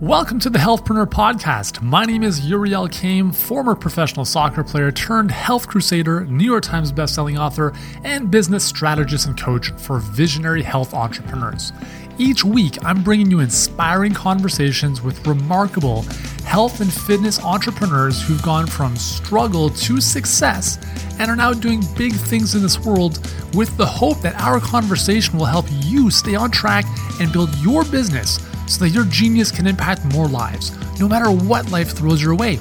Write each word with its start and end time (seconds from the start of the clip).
Welcome 0.00 0.38
to 0.40 0.50
the 0.50 0.60
Healthpreneur 0.60 1.06
Podcast. 1.06 1.82
My 1.82 2.04
name 2.04 2.22
is 2.22 2.48
Yuri 2.48 2.70
Elkaim, 2.70 3.34
former 3.34 3.74
professional 3.74 4.24
soccer 4.24 4.62
player 4.62 4.92
turned 4.92 5.32
health 5.32 5.66
crusader, 5.66 6.24
New 6.26 6.44
York 6.44 6.62
Times 6.62 6.92
bestselling 6.92 7.36
author, 7.36 7.72
and 8.04 8.30
business 8.30 8.64
strategist 8.64 9.26
and 9.26 9.36
coach 9.36 9.70
for 9.72 9.98
visionary 9.98 10.62
health 10.62 10.94
entrepreneurs. 10.94 11.72
Each 12.16 12.44
week, 12.44 12.78
I'm 12.84 13.02
bringing 13.02 13.28
you 13.28 13.40
inspiring 13.40 14.14
conversations 14.14 15.02
with 15.02 15.26
remarkable 15.26 16.02
health 16.44 16.80
and 16.80 16.92
fitness 16.92 17.42
entrepreneurs 17.42 18.22
who've 18.22 18.42
gone 18.42 18.68
from 18.68 18.94
struggle 18.94 19.68
to 19.68 20.00
success 20.00 20.78
and 21.18 21.28
are 21.28 21.34
now 21.34 21.52
doing 21.52 21.82
big 21.96 22.12
things 22.12 22.54
in 22.54 22.62
this 22.62 22.78
world 22.78 23.16
with 23.52 23.76
the 23.76 23.86
hope 23.86 24.20
that 24.20 24.40
our 24.40 24.60
conversation 24.60 25.36
will 25.36 25.46
help 25.46 25.66
you 25.82 26.08
stay 26.08 26.36
on 26.36 26.52
track 26.52 26.84
and 27.20 27.32
build 27.32 27.52
your 27.56 27.84
business 27.86 28.38
so 28.68 28.84
that 28.84 28.90
your 28.90 29.04
genius 29.04 29.50
can 29.50 29.66
impact 29.66 30.04
more 30.12 30.28
lives, 30.28 30.72
no 31.00 31.08
matter 31.08 31.30
what 31.30 31.70
life 31.70 31.90
throws 31.90 32.22
your 32.22 32.34
way. 32.34 32.58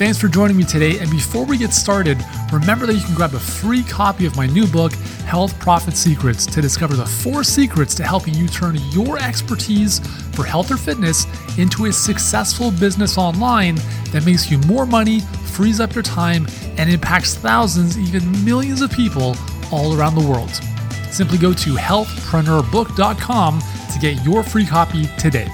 Thanks 0.00 0.16
for 0.18 0.28
joining 0.28 0.56
me 0.56 0.64
today. 0.64 0.98
And 0.98 1.10
before 1.10 1.44
we 1.44 1.58
get 1.58 1.74
started, 1.74 2.16
remember 2.50 2.86
that 2.86 2.94
you 2.94 3.02
can 3.02 3.14
grab 3.14 3.34
a 3.34 3.38
free 3.38 3.82
copy 3.82 4.24
of 4.24 4.34
my 4.34 4.46
new 4.46 4.66
book, 4.66 4.92
Health 5.26 5.58
Profit 5.60 5.94
Secrets, 5.94 6.46
to 6.46 6.62
discover 6.62 6.96
the 6.96 7.04
four 7.04 7.44
secrets 7.44 7.94
to 7.96 8.02
helping 8.02 8.32
you 8.32 8.48
turn 8.48 8.78
your 8.92 9.18
expertise 9.18 9.98
for 10.34 10.44
health 10.46 10.70
or 10.70 10.78
fitness 10.78 11.26
into 11.58 11.84
a 11.84 11.92
successful 11.92 12.70
business 12.70 13.18
online 13.18 13.74
that 14.10 14.24
makes 14.24 14.50
you 14.50 14.56
more 14.60 14.86
money, 14.86 15.20
frees 15.52 15.80
up 15.80 15.94
your 15.94 16.02
time, 16.02 16.46
and 16.78 16.88
impacts 16.88 17.34
thousands, 17.34 17.98
even 17.98 18.42
millions 18.42 18.80
of 18.80 18.90
people 18.90 19.36
all 19.70 19.94
around 19.94 20.14
the 20.14 20.26
world. 20.26 20.62
Simply 21.10 21.38
go 21.38 21.52
to 21.52 21.74
healthpreneurbook.com 21.74 23.60
to 23.92 23.98
get 23.98 24.24
your 24.24 24.42
free 24.42 24.64
copy 24.64 25.06
today. 25.18 25.48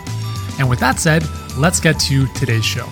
And 0.58 0.68
with 0.68 0.80
that 0.80 0.98
said, 0.98 1.24
let's 1.56 1.80
get 1.80 1.98
to 2.00 2.26
today's 2.34 2.64
show. 2.64 2.88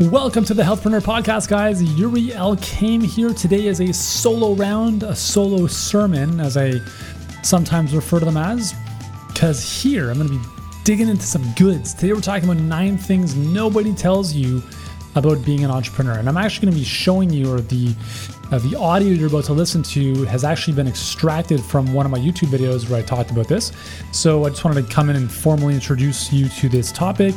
Welcome 0.00 0.44
to 0.46 0.54
the 0.54 0.62
Healthpreneur 0.62 1.02
Podcast, 1.02 1.48
guys. 1.48 1.82
Yuri 1.82 2.28
Elkaim 2.28 3.04
here. 3.04 3.34
Today 3.34 3.68
as 3.68 3.80
a 3.80 3.92
solo 3.92 4.54
round, 4.54 5.02
a 5.02 5.14
solo 5.14 5.66
sermon, 5.66 6.40
as 6.40 6.56
I 6.56 6.72
sometimes 7.42 7.94
refer 7.94 8.18
to 8.18 8.24
them 8.24 8.36
as, 8.36 8.74
because 9.28 9.82
here 9.82 10.10
I'm 10.10 10.16
going 10.16 10.28
to 10.28 10.38
be 10.38 10.44
digging 10.84 11.08
into 11.08 11.26
some 11.26 11.44
goods. 11.52 11.92
Today 11.94 12.12
we're 12.12 12.20
talking 12.20 12.48
about 12.48 12.62
nine 12.62 12.96
things 12.96 13.36
nobody 13.36 13.92
tells 13.92 14.32
you 14.32 14.62
about 15.14 15.44
being 15.44 15.64
an 15.64 15.70
entrepreneur. 15.70 16.18
And 16.18 16.28
I'm 16.28 16.36
actually 16.36 16.66
going 16.66 16.74
to 16.74 16.80
be 16.80 16.84
showing 16.84 17.30
you, 17.30 17.52
or 17.52 17.60
the 17.60 17.94
uh, 18.50 18.58
the 18.58 18.76
audio 18.76 19.08
you're 19.10 19.28
about 19.28 19.44
to 19.44 19.52
listen 19.52 19.80
to 19.80 20.24
has 20.24 20.42
actually 20.42 20.74
been 20.74 20.88
extracted 20.88 21.60
from 21.62 21.92
one 21.92 22.04
of 22.04 22.10
my 22.10 22.18
YouTube 22.18 22.48
videos 22.48 22.88
where 22.90 22.98
I 22.98 23.02
talked 23.02 23.30
about 23.30 23.46
this. 23.46 23.70
So 24.12 24.44
I 24.44 24.48
just 24.48 24.64
wanted 24.64 24.86
to 24.86 24.92
come 24.92 25.08
in 25.08 25.14
and 25.14 25.30
formally 25.30 25.74
introduce 25.74 26.32
you 26.32 26.48
to 26.48 26.68
this 26.68 26.90
topic 26.90 27.34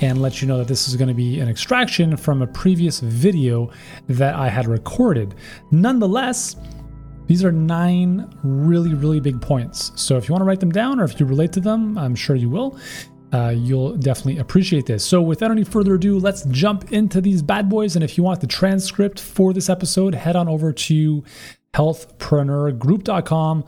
and 0.00 0.22
let 0.22 0.40
you 0.40 0.46
know 0.46 0.58
that 0.58 0.68
this 0.68 0.86
is 0.86 0.96
going 0.96 1.08
to 1.08 1.14
be 1.14 1.40
an 1.40 1.48
extraction 1.48 2.16
from 2.16 2.42
a 2.42 2.46
previous 2.46 3.00
video 3.00 3.70
that 4.08 4.36
I 4.36 4.48
had 4.48 4.66
recorded. 4.66 5.34
Nonetheless, 5.72 6.56
these 7.26 7.44
are 7.44 7.52
nine 7.52 8.32
really, 8.42 8.94
really 8.94 9.20
big 9.20 9.40
points. 9.40 9.92
So 10.00 10.16
if 10.16 10.28
you 10.28 10.32
want 10.32 10.42
to 10.42 10.46
write 10.46 10.60
them 10.60 10.72
down 10.72 11.00
or 11.00 11.04
if 11.04 11.18
you 11.18 11.26
relate 11.26 11.52
to 11.54 11.60
them, 11.60 11.96
I'm 11.98 12.14
sure 12.14 12.36
you 12.36 12.50
will 12.50 12.78
uh, 13.32 13.54
you'll 13.56 13.96
definitely 13.96 14.38
appreciate 14.38 14.86
this. 14.86 15.04
So, 15.04 15.22
without 15.22 15.50
any 15.50 15.64
further 15.64 15.94
ado, 15.94 16.18
let's 16.18 16.44
jump 16.46 16.92
into 16.92 17.20
these 17.20 17.42
bad 17.42 17.68
boys. 17.68 17.96
And 17.96 18.04
if 18.04 18.16
you 18.18 18.24
want 18.24 18.40
the 18.40 18.46
transcript 18.46 19.18
for 19.20 19.52
this 19.52 19.68
episode, 19.70 20.14
head 20.14 20.36
on 20.36 20.48
over 20.48 20.72
to 20.72 21.24
healthpreneurgroup.com 21.74 23.64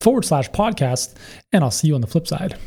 forward 0.00 0.24
slash 0.24 0.50
podcast, 0.50 1.14
and 1.52 1.64
I'll 1.64 1.70
see 1.70 1.88
you 1.88 1.94
on 1.94 2.02
the 2.02 2.06
flip 2.06 2.26
side. 2.26 2.58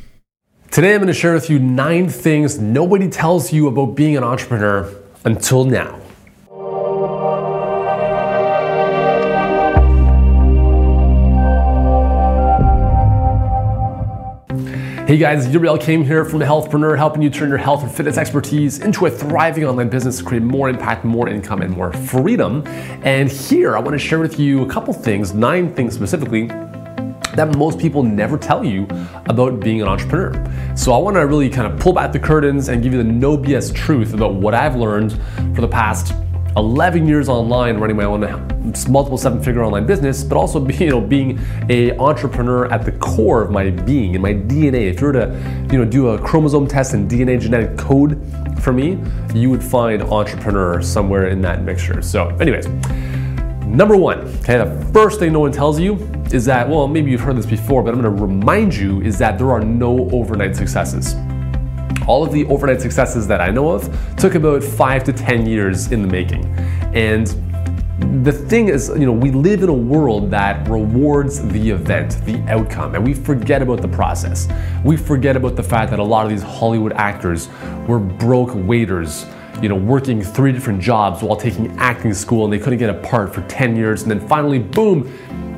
Today, 0.72 0.94
I'm 0.94 1.00
going 1.00 1.08
to 1.08 1.14
share 1.14 1.34
with 1.34 1.50
you 1.50 1.60
nine 1.60 2.10
things 2.10 2.60
nobody 2.60 3.10
tells 3.10 3.52
you 3.54 3.68
about 3.68 3.96
being 3.96 4.18
an 4.18 4.24
entrepreneur 4.24 4.92
until 5.26 5.66
now. 5.66 6.00
Hey 15.10 15.18
guys, 15.18 15.48
Yuri 15.48 15.68
Elkaim 15.68 16.06
here 16.06 16.24
from 16.24 16.38
the 16.38 16.46
Healthpreneur, 16.46 16.96
helping 16.96 17.24
you 17.24 17.32
turn 17.32 17.50
your 17.50 17.58
health 17.58 17.82
and 17.82 17.92
fitness 17.92 18.16
expertise 18.16 18.78
into 18.78 19.08
a 19.08 19.10
thriving 19.10 19.66
online 19.66 19.90
business 19.90 20.20
to 20.20 20.24
create 20.24 20.44
more 20.44 20.70
impact, 20.70 21.04
more 21.04 21.28
income, 21.28 21.64
and 21.64 21.76
more 21.76 21.92
freedom. 21.92 22.62
And 23.04 23.28
here 23.28 23.76
I 23.76 23.80
want 23.80 23.96
to 23.96 23.98
share 23.98 24.20
with 24.20 24.40
you 24.40 24.62
a 24.62 24.70
couple 24.70 24.94
things, 24.94 25.34
nine 25.34 25.74
things 25.74 25.96
specifically, 25.96 26.46
that 26.46 27.56
most 27.58 27.80
people 27.80 28.04
never 28.04 28.38
tell 28.38 28.64
you 28.64 28.88
about 29.26 29.60
being 29.60 29.82
an 29.82 29.88
entrepreneur. 29.88 30.32
So 30.76 30.94
I 30.94 31.00
want 31.00 31.16
to 31.16 31.26
really 31.26 31.50
kind 31.50 31.66
of 31.66 31.80
pull 31.80 31.94
back 31.94 32.12
the 32.12 32.20
curtains 32.20 32.70
and 32.70 32.84
give 32.84 32.94
you 32.94 33.00
the 33.00 33.12
no 33.12 33.36
BS 33.36 33.74
truth 33.74 34.14
about 34.14 34.36
what 34.36 34.54
I've 34.54 34.76
learned 34.76 35.14
for 35.56 35.62
the 35.62 35.68
past 35.68 36.14
11 36.60 37.08
years 37.08 37.30
online 37.30 37.78
running 37.78 37.96
my 37.96 38.04
own 38.04 38.24
uh, 38.24 38.38
multiple 38.90 39.18
seven 39.18 39.42
figure 39.42 39.64
online 39.64 39.86
business, 39.86 40.24
but 40.24 40.38
also 40.38 40.60
be, 40.66 40.76
you 40.76 40.90
know, 40.90 41.02
being 41.02 41.40
a 41.70 41.98
entrepreneur 41.98 42.72
at 42.72 42.86
the 42.86 42.92
core 42.94 43.42
of 43.42 43.50
my 43.50 43.70
being 43.70 44.14
and 44.14 44.22
my 44.22 44.34
DNA. 44.34 44.90
If 44.92 45.00
you 45.00 45.08
were 45.08 45.14
to 45.14 45.68
you 45.72 45.80
know, 45.80 45.86
do 45.86 46.10
a 46.10 46.20
chromosome 46.20 46.68
test 46.68 46.94
and 46.94 47.10
DNA 47.10 47.40
genetic 47.40 47.78
code 47.78 48.22
for 48.62 48.74
me, 48.74 49.00
you 49.34 49.50
would 49.50 49.64
find 49.64 50.04
entrepreneur 50.04 50.82
somewhere 50.82 51.28
in 51.28 51.42
that 51.42 51.64
mixture. 51.64 52.02
So, 52.02 52.28
anyways, 52.38 52.68
number 53.66 53.96
one, 53.96 54.20
okay, 54.42 54.58
the 54.58 54.90
first 54.94 55.20
thing 55.20 55.32
no 55.32 55.40
one 55.40 55.52
tells 55.52 55.80
you 55.80 55.96
is 56.32 56.46
that, 56.46 56.68
well, 56.68 56.88
maybe 56.88 57.10
you've 57.10 57.22
heard 57.22 57.38
this 57.38 57.46
before, 57.46 57.82
but 57.82 57.94
I'm 57.94 58.02
gonna 58.02 58.10
remind 58.10 58.76
you 58.76 59.02
is 59.02 59.18
that 59.20 59.38
there 59.38 59.52
are 59.52 59.62
no 59.62 60.10
overnight 60.12 60.56
successes. 60.56 61.16
All 62.10 62.24
of 62.24 62.32
the 62.32 62.44
overnight 62.48 62.82
successes 62.82 63.28
that 63.28 63.40
I 63.40 63.52
know 63.52 63.70
of 63.70 63.88
took 64.18 64.34
about 64.34 64.64
five 64.64 65.04
to 65.04 65.14
10 65.14 65.46
years 65.46 65.92
in 65.92 66.02
the 66.02 66.08
making. 66.08 66.44
And 66.96 67.28
the 68.26 68.32
thing 68.32 68.70
is, 68.70 68.90
you 68.98 69.06
know, 69.06 69.12
we 69.12 69.30
live 69.30 69.62
in 69.62 69.70
a 69.70 69.74
world 69.74 70.32
that 70.32 70.68
rewards 70.68 71.48
the 71.50 71.70
event, 71.70 72.20
the 72.26 72.40
outcome, 72.48 72.96
and 72.96 73.06
we 73.06 73.14
forget 73.14 73.62
about 73.62 73.84
the 73.84 73.88
process. 73.88 74.48
We 74.84 74.98
forget 74.98 75.36
about 75.36 75.56
the 75.56 75.62
fact 75.62 75.92
that 75.92 76.00
a 76.00 76.04
lot 76.04 76.26
of 76.26 76.32
these 76.32 76.42
Hollywood 76.42 76.94
actors 76.94 77.48
were 77.88 78.00
broke 78.00 78.56
waiters, 78.56 79.28
you 79.62 79.70
know, 79.70 79.76
working 79.76 80.24
three 80.24 80.52
different 80.52 80.82
jobs 80.82 81.22
while 81.22 81.36
taking 81.36 81.78
acting 81.78 82.16
school 82.16 82.44
and 82.44 82.52
they 82.52 82.58
couldn't 82.58 82.80
get 82.80 82.90
a 82.90 83.00
part 83.08 83.36
for 83.36 83.44
10 83.44 83.76
years, 83.76 84.02
and 84.02 84.10
then 84.10 84.28
finally, 84.28 84.58
boom, 84.58 85.08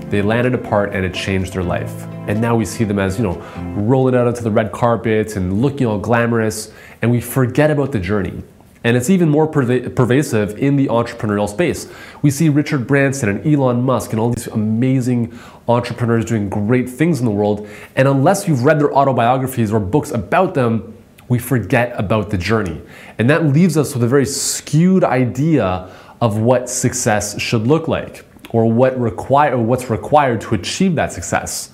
they 0.09 0.22
landed 0.22 0.53
a 0.53 0.57
part 0.57 0.94
and 0.94 1.06
it 1.06 1.13
changed 1.13 1.53
their 1.53 1.63
life. 1.63 2.06
And 2.28 2.40
now 2.40 2.56
we 2.56 2.66
see 2.66 2.84
them 2.84 3.00
as, 3.00 3.18
you 3.18 3.24
know, 3.24 3.40
rolling 3.76 4.16
out 4.16 4.28
onto 4.28 4.42
the 4.42 4.52
red 4.52 4.72
carpet 4.72 5.36
and 5.36 5.62
looking 5.62 5.88
all 5.88 6.00
glamorous, 6.00 6.72
and 7.02 7.12
we 7.12 7.20
forget 7.20 7.72
about 7.72 7.92
the 7.92 8.00
journey. 8.00 8.44
And 8.84 8.98
it's 8.98 9.09
even 9.09 9.30
more 9.30 9.48
perva- 9.48 9.96
pervasive 9.96 10.58
in 10.58 10.76
the 10.76 10.88
entrepreneurial 10.88 11.48
space. 11.48 11.92
We 12.22 12.32
see 12.32 12.50
Richard 12.50 12.88
Branson 12.88 13.30
and 13.30 13.46
Elon 13.46 13.84
Musk 13.84 14.12
and 14.12 14.20
all 14.20 14.32
these 14.32 14.48
amazing 14.48 15.38
entrepreneurs 15.68 16.26
doing 16.26 16.50
great 16.50 16.90
things 16.90 17.20
in 17.20 17.26
the 17.26 17.32
world. 17.32 17.68
And 17.96 18.08
unless 18.08 18.48
you've 18.48 18.64
read 18.64 18.80
their 18.80 18.94
autobiographies 18.94 19.72
or 19.72 19.80
books 19.80 20.12
about 20.12 20.56
them, 20.56 20.98
we 21.28 21.38
forget 21.38 21.94
about 21.98 22.30
the 22.30 22.38
journey. 22.38 22.82
And 23.20 23.30
that 23.30 23.46
leaves 23.46 23.78
us 23.78 23.94
with 23.94 24.03
a 24.03 24.08
very 24.08 24.26
skewed 24.26 25.03
idea 25.03 25.90
of 26.20 26.40
what 26.40 26.70
success 26.70 27.40
should 27.40 27.68
look 27.68 27.88
like 27.88 28.26
or 28.50 28.70
what 28.70 29.00
require, 29.00 29.56
or 29.56 29.64
what's 29.64 29.90
required 29.90 30.42
to 30.42 30.56
achieve 30.56 30.96
that 30.96 31.14
success. 31.14 31.71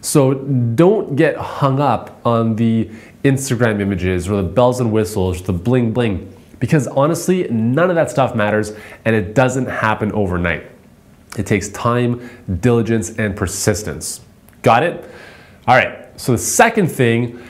So 0.00 0.34
don't 0.34 1.16
get 1.16 1.36
hung 1.36 1.80
up 1.80 2.20
on 2.24 2.56
the 2.56 2.90
Instagram 3.24 3.80
images 3.80 4.28
or 4.28 4.36
the 4.36 4.48
bells 4.48 4.80
and 4.80 4.92
whistles, 4.92 5.42
the 5.42 5.52
bling 5.52 5.92
bling, 5.92 6.32
because 6.60 6.86
honestly, 6.86 7.48
none 7.48 7.90
of 7.90 7.96
that 7.96 8.10
stuff 8.10 8.34
matters 8.34 8.72
and 9.04 9.14
it 9.14 9.34
doesn't 9.34 9.66
happen 9.66 10.12
overnight. 10.12 10.70
It 11.36 11.46
takes 11.46 11.68
time, 11.68 12.30
diligence, 12.60 13.16
and 13.18 13.36
persistence. 13.36 14.20
Got 14.62 14.82
it? 14.82 15.04
All 15.66 15.76
right, 15.76 16.08
so 16.18 16.32
the 16.32 16.38
second 16.38 16.88
thing 16.88 17.42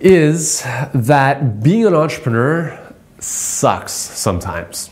is 0.00 0.62
that 0.94 1.62
being 1.62 1.86
an 1.86 1.94
entrepreneur 1.94 2.94
sucks 3.20 3.92
sometimes. 3.92 4.90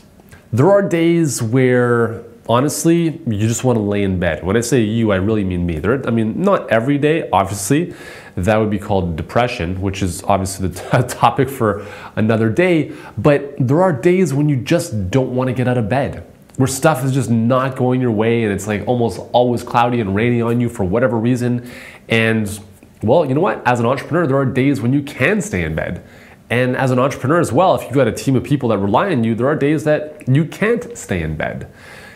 There 0.53 0.69
are 0.71 0.81
days 0.81 1.41
where 1.41 2.23
honestly, 2.49 3.21
you 3.27 3.47
just 3.47 3.63
want 3.63 3.77
to 3.77 3.81
lay 3.81 4.01
in 4.01 4.19
bed. 4.19 4.43
When 4.43 4.57
I 4.57 4.61
say 4.61 4.81
you, 4.81 5.11
I 5.11 5.17
really 5.17 5.43
mean 5.43 5.65
me. 5.67 5.77
There, 5.77 6.05
I 6.05 6.09
mean, 6.09 6.41
not 6.41 6.69
every 6.69 6.97
day, 6.97 7.29
obviously. 7.31 7.93
That 8.35 8.57
would 8.57 8.71
be 8.71 8.79
called 8.79 9.15
depression, 9.15 9.79
which 9.79 10.01
is 10.01 10.23
obviously 10.23 10.69
the 10.69 10.81
t- 10.81 11.07
topic 11.15 11.47
for 11.47 11.85
another 12.15 12.49
day. 12.49 12.91
But 13.17 13.55
there 13.59 13.81
are 13.83 13.93
days 13.93 14.33
when 14.33 14.49
you 14.49 14.55
just 14.57 15.11
don't 15.11 15.35
want 15.35 15.49
to 15.49 15.53
get 15.53 15.67
out 15.67 15.77
of 15.77 15.87
bed, 15.87 16.25
where 16.57 16.67
stuff 16.67 17.05
is 17.05 17.13
just 17.13 17.29
not 17.29 17.75
going 17.75 18.01
your 18.01 18.11
way 18.11 18.43
and 18.43 18.51
it's 18.51 18.67
like 18.67 18.85
almost 18.87 19.19
always 19.31 19.63
cloudy 19.63 20.01
and 20.01 20.15
rainy 20.15 20.41
on 20.41 20.59
you 20.59 20.69
for 20.69 20.83
whatever 20.83 21.17
reason. 21.17 21.69
And 22.09 22.59
well, 23.03 23.25
you 23.25 23.35
know 23.35 23.41
what? 23.41 23.65
As 23.65 23.79
an 23.79 23.85
entrepreneur, 23.85 24.25
there 24.25 24.37
are 24.37 24.45
days 24.45 24.81
when 24.81 24.91
you 24.91 25.03
can 25.03 25.39
stay 25.41 25.63
in 25.63 25.75
bed. 25.75 26.03
And 26.49 26.75
as 26.75 26.89
an 26.89 26.97
entrepreneur 26.97 27.39
as 27.39 27.51
well, 27.51 27.75
if 27.75 27.83
you've 27.83 27.93
got 27.93 28.07
a 28.07 28.11
team 28.11 28.35
of 28.35 28.43
people 28.43 28.69
that 28.69 28.79
rely 28.79 29.11
on 29.11 29.23
you, 29.23 29.35
there 29.35 29.47
are 29.47 29.55
days 29.55 29.83
that 29.83 30.27
you 30.27 30.45
can't 30.45 30.97
stay 30.97 31.21
in 31.21 31.37
bed. 31.37 31.71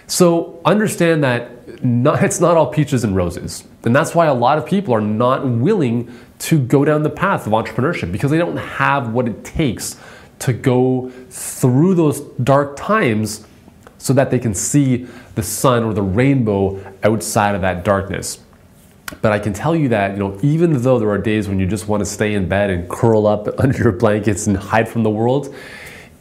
So 0.07 0.61
understand 0.65 1.23
that 1.23 1.83
not, 1.83 2.23
it's 2.23 2.39
not 2.39 2.57
all 2.57 2.67
peaches 2.67 3.03
and 3.03 3.15
roses. 3.15 3.63
And 3.83 3.95
that's 3.95 4.15
why 4.15 4.27
a 4.27 4.33
lot 4.33 4.57
of 4.57 4.65
people 4.65 4.93
are 4.93 5.01
not 5.01 5.47
willing 5.47 6.13
to 6.39 6.59
go 6.59 6.83
down 6.85 7.03
the 7.03 7.09
path 7.09 7.47
of 7.47 7.53
entrepreneurship 7.53 8.11
because 8.11 8.31
they 8.31 8.37
don't 8.37 8.57
have 8.57 9.13
what 9.13 9.27
it 9.27 9.43
takes 9.43 9.97
to 10.39 10.53
go 10.53 11.09
through 11.29 11.95
those 11.95 12.21
dark 12.43 12.75
times 12.75 13.45
so 13.97 14.11
that 14.13 14.29
they 14.29 14.39
can 14.39 14.53
see 14.53 15.07
the 15.35 15.43
sun 15.43 15.83
or 15.83 15.93
the 15.93 16.01
rainbow 16.01 16.83
outside 17.03 17.55
of 17.55 17.61
that 17.61 17.85
darkness. 17.85 18.39
But 19.21 19.31
I 19.31 19.39
can 19.39 19.53
tell 19.53 19.75
you 19.75 19.89
that, 19.89 20.11
you 20.11 20.19
know, 20.19 20.37
even 20.41 20.81
though 20.81 20.99
there 20.99 21.09
are 21.09 21.17
days 21.17 21.47
when 21.47 21.59
you 21.59 21.65
just 21.65 21.87
want 21.87 22.01
to 22.01 22.05
stay 22.05 22.33
in 22.33 22.47
bed 22.49 22.69
and 22.69 22.89
curl 22.89 23.27
up 23.27 23.47
under 23.59 23.77
your 23.77 23.91
blankets 23.93 24.47
and 24.47 24.57
hide 24.57 24.89
from 24.89 25.03
the 25.03 25.09
world, 25.09 25.53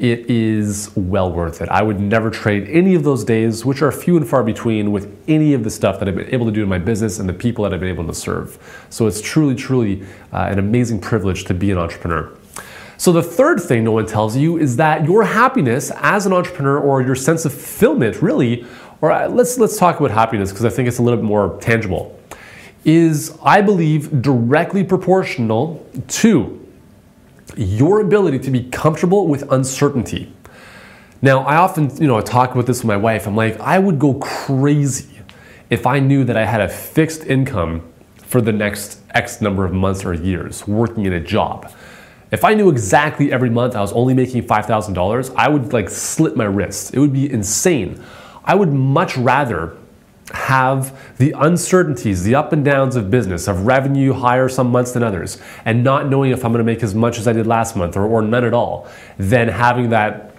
it 0.02 0.28
is 0.28 0.90
well 0.96 1.30
worth 1.30 1.62
it. 1.62 1.68
I 1.68 1.80
would 1.80 2.00
never 2.00 2.28
trade 2.28 2.68
any 2.68 2.96
of 2.96 3.04
those 3.04 3.22
days, 3.22 3.64
which 3.64 3.82
are 3.82 3.92
few 3.92 4.16
and 4.16 4.28
far 4.28 4.42
between, 4.42 4.90
with 4.90 5.16
any 5.28 5.54
of 5.54 5.62
the 5.62 5.70
stuff 5.70 6.00
that 6.00 6.08
I've 6.08 6.16
been 6.16 6.34
able 6.34 6.44
to 6.46 6.50
do 6.50 6.60
in 6.60 6.68
my 6.68 6.78
business 6.78 7.20
and 7.20 7.28
the 7.28 7.32
people 7.32 7.62
that 7.62 7.72
I've 7.72 7.78
been 7.78 7.88
able 7.88 8.08
to 8.08 8.14
serve. 8.14 8.58
So 8.90 9.06
it's 9.06 9.20
truly, 9.20 9.54
truly 9.54 10.02
uh, 10.32 10.48
an 10.50 10.58
amazing 10.58 11.00
privilege 11.00 11.44
to 11.44 11.54
be 11.54 11.70
an 11.70 11.78
entrepreneur. 11.78 12.36
So 12.96 13.12
the 13.12 13.22
third 13.22 13.60
thing 13.60 13.84
no 13.84 13.92
one 13.92 14.06
tells 14.06 14.36
you 14.36 14.58
is 14.58 14.74
that 14.76 15.04
your 15.04 15.22
happiness 15.22 15.92
as 15.98 16.26
an 16.26 16.32
entrepreneur 16.32 16.80
or 16.80 17.00
your 17.00 17.14
sense 17.14 17.44
of 17.44 17.52
fulfillment, 17.52 18.20
really, 18.20 18.66
or 19.00 19.12
uh, 19.12 19.28
let's 19.28 19.56
let's 19.56 19.78
talk 19.78 20.00
about 20.00 20.10
happiness 20.10 20.50
because 20.50 20.64
I 20.64 20.68
think 20.68 20.88
it's 20.88 20.98
a 20.98 21.02
little 21.02 21.18
bit 21.18 21.26
more 21.26 21.58
tangible, 21.60 22.20
is 22.84 23.38
I 23.44 23.60
believe 23.60 24.20
directly 24.20 24.82
proportional 24.82 25.88
to 26.08 26.61
your 27.56 28.00
ability 28.00 28.38
to 28.40 28.50
be 28.50 28.64
comfortable 28.64 29.26
with 29.26 29.50
uncertainty. 29.50 30.32
Now, 31.20 31.40
I 31.44 31.56
often, 31.56 31.94
you 32.00 32.08
know, 32.08 32.20
talk 32.20 32.52
about 32.52 32.66
this 32.66 32.78
with 32.78 32.86
my 32.86 32.96
wife. 32.96 33.26
I'm 33.26 33.36
like, 33.36 33.58
I 33.60 33.78
would 33.78 33.98
go 33.98 34.14
crazy 34.14 35.20
if 35.70 35.86
I 35.86 36.00
knew 36.00 36.24
that 36.24 36.36
I 36.36 36.44
had 36.44 36.60
a 36.60 36.68
fixed 36.68 37.24
income 37.24 37.82
for 38.16 38.40
the 38.40 38.52
next 38.52 39.00
X 39.10 39.40
number 39.40 39.64
of 39.64 39.72
months 39.72 40.04
or 40.04 40.14
years 40.14 40.66
working 40.66 41.04
in 41.04 41.12
a 41.12 41.20
job. 41.20 41.72
If 42.30 42.44
I 42.44 42.54
knew 42.54 42.70
exactly 42.70 43.30
every 43.30 43.50
month 43.50 43.76
I 43.76 43.80
was 43.80 43.92
only 43.92 44.14
making 44.14 44.44
$5,000, 44.44 45.34
I 45.36 45.48
would 45.48 45.72
like 45.72 45.90
slit 45.90 46.34
my 46.34 46.44
wrists. 46.44 46.90
It 46.90 46.98
would 46.98 47.12
be 47.12 47.30
insane. 47.30 48.02
I 48.44 48.54
would 48.54 48.72
much 48.72 49.16
rather 49.16 49.76
have 50.32 51.16
the 51.18 51.32
uncertainties, 51.32 52.24
the 52.24 52.34
up 52.34 52.52
and 52.52 52.64
downs 52.64 52.96
of 52.96 53.10
business, 53.10 53.48
of 53.48 53.66
revenue 53.66 54.12
higher 54.12 54.48
some 54.48 54.70
months 54.70 54.92
than 54.92 55.02
others, 55.02 55.40
and 55.64 55.84
not 55.84 56.08
knowing 56.08 56.30
if 56.30 56.44
I'm 56.44 56.52
going 56.52 56.64
to 56.64 56.72
make 56.72 56.82
as 56.82 56.94
much 56.94 57.18
as 57.18 57.28
I 57.28 57.32
did 57.32 57.46
last 57.46 57.76
month 57.76 57.96
or, 57.96 58.06
or 58.06 58.22
none 58.22 58.44
at 58.44 58.54
all, 58.54 58.88
than 59.18 59.48
having 59.48 59.90
that 59.90 60.32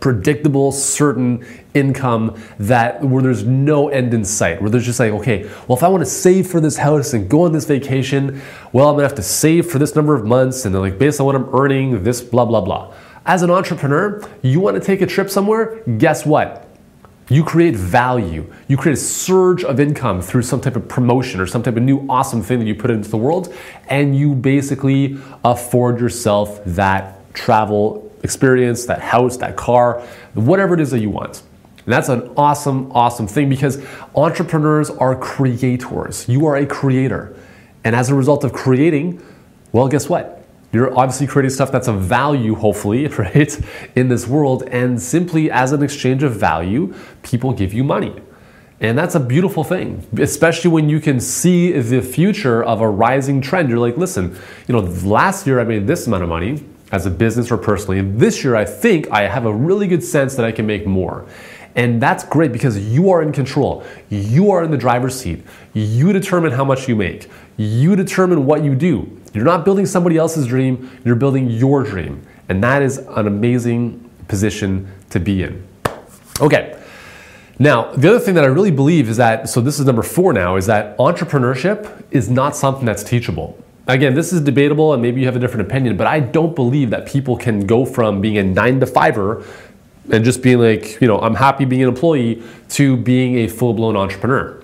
predictable, 0.00 0.72
certain 0.72 1.44
income 1.74 2.40
that 2.58 3.02
where 3.04 3.22
there's 3.22 3.44
no 3.44 3.88
end 3.88 4.14
in 4.14 4.24
sight, 4.24 4.60
where 4.60 4.70
there's 4.70 4.86
just 4.86 4.98
like, 4.98 5.12
okay, 5.12 5.44
well, 5.68 5.76
if 5.76 5.82
I 5.82 5.88
want 5.88 6.02
to 6.02 6.10
save 6.10 6.46
for 6.46 6.60
this 6.60 6.78
house 6.78 7.12
and 7.12 7.28
go 7.28 7.42
on 7.42 7.52
this 7.52 7.66
vacation, 7.66 8.40
well, 8.72 8.88
I'm 8.88 8.94
gonna 8.94 9.06
have 9.06 9.16
to 9.16 9.22
save 9.22 9.70
for 9.70 9.78
this 9.78 9.94
number 9.94 10.14
of 10.14 10.24
months, 10.24 10.64
and 10.64 10.74
then 10.74 10.80
like 10.80 10.98
based 10.98 11.20
on 11.20 11.26
what 11.26 11.34
I'm 11.34 11.54
earning, 11.54 12.02
this 12.02 12.20
blah 12.22 12.44
blah 12.44 12.62
blah. 12.62 12.94
As 13.26 13.42
an 13.42 13.50
entrepreneur, 13.50 14.22
you 14.42 14.60
want 14.60 14.76
to 14.76 14.84
take 14.84 15.00
a 15.00 15.06
trip 15.06 15.30
somewhere, 15.30 15.82
guess 15.98 16.24
what? 16.24 16.63
You 17.28 17.42
create 17.42 17.74
value. 17.74 18.52
You 18.68 18.76
create 18.76 18.98
a 18.98 19.00
surge 19.00 19.64
of 19.64 19.80
income 19.80 20.20
through 20.20 20.42
some 20.42 20.60
type 20.60 20.76
of 20.76 20.88
promotion 20.88 21.40
or 21.40 21.46
some 21.46 21.62
type 21.62 21.76
of 21.76 21.82
new 21.82 22.06
awesome 22.08 22.42
thing 22.42 22.58
that 22.58 22.66
you 22.66 22.74
put 22.74 22.90
into 22.90 23.08
the 23.08 23.16
world, 23.16 23.54
and 23.88 24.16
you 24.16 24.34
basically 24.34 25.18
afford 25.44 26.00
yourself 26.00 26.62
that 26.66 27.34
travel 27.34 28.12
experience, 28.22 28.86
that 28.86 29.00
house, 29.00 29.38
that 29.38 29.56
car, 29.56 30.00
whatever 30.34 30.74
it 30.74 30.80
is 30.80 30.90
that 30.90 31.00
you 31.00 31.10
want. 31.10 31.42
And 31.84 31.92
that's 31.92 32.08
an 32.08 32.30
awesome, 32.36 32.90
awesome 32.92 33.26
thing 33.26 33.48
because 33.48 33.84
entrepreneurs 34.14 34.90
are 34.90 35.16
creators. 35.16 36.28
You 36.28 36.46
are 36.46 36.56
a 36.56 36.66
creator. 36.66 37.36
And 37.84 37.94
as 37.94 38.10
a 38.10 38.14
result 38.14 38.44
of 38.44 38.52
creating, 38.52 39.22
well, 39.72 39.88
guess 39.88 40.08
what? 40.08 40.43
You're 40.74 40.96
obviously 40.98 41.26
creating 41.28 41.50
stuff 41.50 41.70
that's 41.70 41.88
of 41.88 42.00
value, 42.00 42.56
hopefully, 42.56 43.06
right, 43.18 43.58
in 43.94 44.08
this 44.08 44.26
world. 44.26 44.64
And 44.64 45.00
simply 45.00 45.50
as 45.50 45.72
an 45.72 45.82
exchange 45.82 46.22
of 46.22 46.34
value, 46.34 46.94
people 47.22 47.52
give 47.52 47.72
you 47.72 47.84
money. 47.84 48.14
And 48.80 48.98
that's 48.98 49.14
a 49.14 49.20
beautiful 49.20 49.62
thing, 49.62 50.06
especially 50.18 50.70
when 50.70 50.88
you 50.88 51.00
can 51.00 51.20
see 51.20 51.72
the 51.72 52.02
future 52.02 52.62
of 52.62 52.80
a 52.80 52.88
rising 52.88 53.40
trend. 53.40 53.70
You're 53.70 53.78
like, 53.78 53.96
listen, 53.96 54.36
you 54.66 54.74
know, 54.74 54.80
last 54.80 55.46
year 55.46 55.60
I 55.60 55.64
made 55.64 55.86
this 55.86 56.06
amount 56.06 56.24
of 56.24 56.28
money 56.28 56.62
as 56.90 57.06
a 57.06 57.10
business 57.10 57.50
or 57.50 57.56
personally. 57.56 57.98
And 58.00 58.20
this 58.20 58.42
year 58.42 58.56
I 58.56 58.64
think 58.64 59.10
I 59.10 59.28
have 59.28 59.46
a 59.46 59.52
really 59.54 59.86
good 59.86 60.02
sense 60.02 60.34
that 60.34 60.44
I 60.44 60.52
can 60.52 60.66
make 60.66 60.86
more. 60.86 61.24
And 61.76 62.00
that's 62.00 62.24
great 62.24 62.52
because 62.52 62.78
you 62.78 63.10
are 63.10 63.22
in 63.22 63.32
control. 63.32 63.84
You 64.10 64.50
are 64.50 64.62
in 64.62 64.70
the 64.70 64.76
driver's 64.76 65.18
seat. 65.18 65.44
You 65.72 66.12
determine 66.12 66.52
how 66.52 66.64
much 66.64 66.88
you 66.88 66.94
make. 66.94 67.28
You 67.56 67.96
determine 67.96 68.44
what 68.44 68.62
you 68.64 68.74
do. 68.74 69.20
You're 69.34 69.44
not 69.44 69.64
building 69.64 69.84
somebody 69.84 70.16
else's 70.16 70.46
dream, 70.46 70.90
you're 71.04 71.16
building 71.16 71.50
your 71.50 71.82
dream. 71.82 72.24
And 72.48 72.62
that 72.62 72.82
is 72.82 72.98
an 72.98 73.26
amazing 73.26 74.08
position 74.28 74.90
to 75.10 75.20
be 75.20 75.42
in. 75.42 75.66
Okay. 76.40 76.80
Now, 77.58 77.92
the 77.92 78.08
other 78.08 78.18
thing 78.18 78.34
that 78.34 78.44
I 78.44 78.48
really 78.48 78.70
believe 78.70 79.08
is 79.08 79.16
that, 79.18 79.48
so 79.48 79.60
this 79.60 79.78
is 79.78 79.86
number 79.86 80.02
four 80.02 80.32
now, 80.32 80.56
is 80.56 80.66
that 80.66 80.96
entrepreneurship 80.98 82.02
is 82.10 82.28
not 82.28 82.56
something 82.56 82.84
that's 82.84 83.04
teachable. 83.04 83.58
Again, 83.86 84.14
this 84.14 84.32
is 84.32 84.40
debatable 84.40 84.92
and 84.92 85.02
maybe 85.02 85.20
you 85.20 85.26
have 85.26 85.36
a 85.36 85.38
different 85.38 85.68
opinion, 85.68 85.96
but 85.96 86.06
I 86.06 86.20
don't 86.20 86.54
believe 86.54 86.90
that 86.90 87.06
people 87.06 87.36
can 87.36 87.66
go 87.66 87.84
from 87.84 88.20
being 88.20 88.38
a 88.38 88.42
nine 88.42 88.80
to 88.80 88.86
fiver 88.86 89.44
and 90.10 90.24
just 90.24 90.42
being 90.42 90.58
like, 90.58 91.00
you 91.00 91.06
know, 91.06 91.18
I'm 91.18 91.34
happy 91.34 91.64
being 91.64 91.82
an 91.82 91.88
employee 91.88 92.42
to 92.70 92.96
being 92.96 93.38
a 93.38 93.48
full 93.48 93.74
blown 93.74 93.96
entrepreneur. 93.96 94.63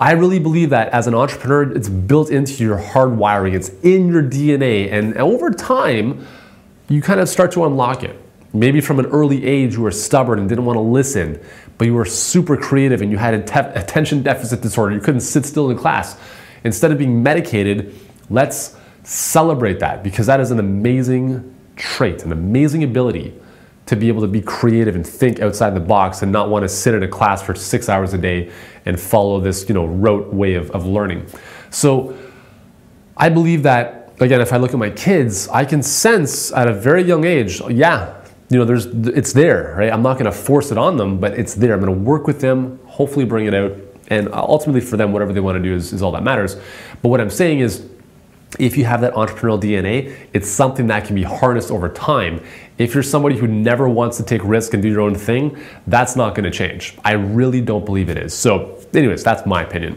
I 0.00 0.12
really 0.12 0.38
believe 0.38 0.70
that 0.70 0.90
as 0.90 1.08
an 1.08 1.14
entrepreneur, 1.14 1.72
it's 1.72 1.88
built 1.88 2.30
into 2.30 2.62
your 2.62 2.78
hard 2.78 3.16
wiring, 3.16 3.54
it's 3.54 3.70
in 3.82 4.08
your 4.08 4.22
DNA, 4.22 4.92
and 4.92 5.16
over 5.16 5.50
time, 5.50 6.24
you 6.88 7.02
kind 7.02 7.18
of 7.18 7.28
start 7.28 7.50
to 7.52 7.64
unlock 7.64 8.04
it. 8.04 8.16
Maybe 8.52 8.80
from 8.80 9.00
an 9.00 9.06
early 9.06 9.44
age, 9.44 9.74
you 9.74 9.82
were 9.82 9.90
stubborn 9.90 10.38
and 10.38 10.48
didn't 10.48 10.64
want 10.64 10.76
to 10.76 10.80
listen, 10.80 11.40
but 11.76 11.86
you 11.86 11.94
were 11.94 12.04
super 12.04 12.56
creative 12.56 13.02
and 13.02 13.10
you 13.10 13.18
had 13.18 13.34
attention 13.34 14.22
deficit 14.22 14.62
disorder. 14.62 14.94
You 14.94 15.00
couldn't 15.00 15.20
sit 15.20 15.44
still 15.44 15.68
in 15.68 15.76
class. 15.76 16.16
Instead 16.64 16.92
of 16.92 16.98
being 16.98 17.22
medicated, 17.22 17.94
let's 18.30 18.76
celebrate 19.02 19.80
that 19.80 20.02
because 20.02 20.26
that 20.26 20.40
is 20.40 20.50
an 20.50 20.60
amazing 20.60 21.54
trait, 21.76 22.24
an 22.24 22.32
amazing 22.32 22.84
ability 22.84 23.34
to 23.88 23.96
be 23.96 24.08
able 24.08 24.20
to 24.20 24.28
be 24.28 24.42
creative 24.42 24.94
and 24.94 25.06
think 25.06 25.40
outside 25.40 25.70
the 25.70 25.80
box 25.80 26.20
and 26.20 26.30
not 26.30 26.50
want 26.50 26.62
to 26.62 26.68
sit 26.68 26.94
in 26.94 27.02
a 27.02 27.08
class 27.08 27.42
for 27.42 27.54
six 27.54 27.88
hours 27.88 28.12
a 28.12 28.18
day 28.18 28.50
and 28.84 29.00
follow 29.00 29.40
this 29.40 29.66
you 29.66 29.74
know 29.74 29.86
rote 29.86 30.32
way 30.32 30.54
of, 30.54 30.70
of 30.72 30.86
learning. 30.86 31.26
So 31.70 32.16
i 33.16 33.28
believe 33.28 33.64
that 33.64 34.12
again 34.20 34.40
if 34.40 34.52
i 34.52 34.56
look 34.56 34.72
at 34.72 34.78
my 34.78 34.90
kids 34.90 35.48
i 35.48 35.64
can 35.64 35.82
sense 35.82 36.52
at 36.52 36.68
a 36.68 36.72
very 36.72 37.02
young 37.02 37.24
age 37.24 37.60
yeah 37.68 38.14
you 38.48 38.56
know 38.56 38.64
there's 38.64 38.86
it's 38.86 39.32
there 39.32 39.74
right? 39.76 39.92
I'm 39.92 40.02
not 40.02 40.14
going 40.14 40.26
to 40.26 40.32
force 40.32 40.70
it 40.70 40.78
on 40.78 40.96
them 40.96 41.18
but 41.18 41.32
it's 41.38 41.54
there. 41.54 41.74
I'm 41.74 41.80
going 41.80 41.92
to 41.92 42.00
work 42.00 42.26
with 42.26 42.40
them 42.40 42.78
hopefully 42.84 43.24
bring 43.24 43.46
it 43.46 43.54
out 43.54 43.72
and 44.08 44.28
ultimately 44.32 44.80
for 44.80 44.96
them 44.96 45.12
whatever 45.12 45.32
they 45.32 45.40
want 45.40 45.56
to 45.56 45.62
do 45.62 45.74
is, 45.74 45.92
is 45.92 46.02
all 46.02 46.12
that 46.12 46.22
matters. 46.22 46.56
But 47.02 47.08
what 47.08 47.20
i'm 47.20 47.30
saying 47.30 47.60
is 47.60 47.88
if 48.58 48.76
you 48.76 48.84
have 48.84 49.00
that 49.02 49.14
entrepreneurial 49.14 49.60
DNA, 49.60 50.16
it's 50.32 50.48
something 50.48 50.86
that 50.86 51.04
can 51.04 51.14
be 51.14 51.22
harnessed 51.22 51.70
over 51.70 51.88
time. 51.88 52.42
If 52.78 52.94
you're 52.94 53.02
somebody 53.02 53.36
who 53.36 53.46
never 53.46 53.88
wants 53.88 54.16
to 54.18 54.22
take 54.22 54.42
risk 54.44 54.74
and 54.74 54.82
do 54.82 54.88
your 54.88 55.00
own 55.00 55.14
thing, 55.14 55.58
that's 55.86 56.16
not 56.16 56.34
going 56.34 56.44
to 56.44 56.50
change. 56.50 56.96
I 57.04 57.12
really 57.12 57.60
don't 57.60 57.84
believe 57.84 58.08
it 58.08 58.16
is. 58.16 58.32
So, 58.32 58.82
anyways, 58.94 59.22
that's 59.22 59.44
my 59.46 59.62
opinion. 59.62 59.96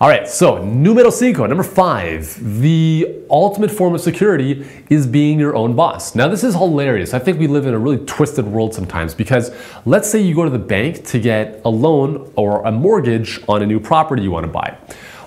All 0.00 0.08
right, 0.08 0.26
so 0.26 0.64
numero 0.64 1.10
cinco, 1.10 1.44
number 1.44 1.62
five, 1.62 2.34
the 2.62 3.18
ultimate 3.28 3.70
form 3.70 3.94
of 3.94 4.00
security 4.00 4.66
is 4.88 5.06
being 5.06 5.38
your 5.38 5.54
own 5.54 5.76
boss. 5.76 6.14
Now, 6.14 6.26
this 6.26 6.42
is 6.42 6.54
hilarious. 6.54 7.12
I 7.12 7.18
think 7.18 7.38
we 7.38 7.46
live 7.46 7.66
in 7.66 7.74
a 7.74 7.78
really 7.78 8.02
twisted 8.06 8.46
world 8.46 8.72
sometimes 8.72 9.14
because 9.14 9.54
let's 9.84 10.08
say 10.08 10.18
you 10.18 10.34
go 10.34 10.44
to 10.44 10.50
the 10.50 10.58
bank 10.58 11.04
to 11.08 11.20
get 11.20 11.60
a 11.66 11.68
loan 11.68 12.32
or 12.34 12.64
a 12.64 12.72
mortgage 12.72 13.40
on 13.46 13.60
a 13.60 13.66
new 13.66 13.78
property 13.78 14.22
you 14.22 14.30
want 14.30 14.46
to 14.46 14.50
buy. 14.50 14.74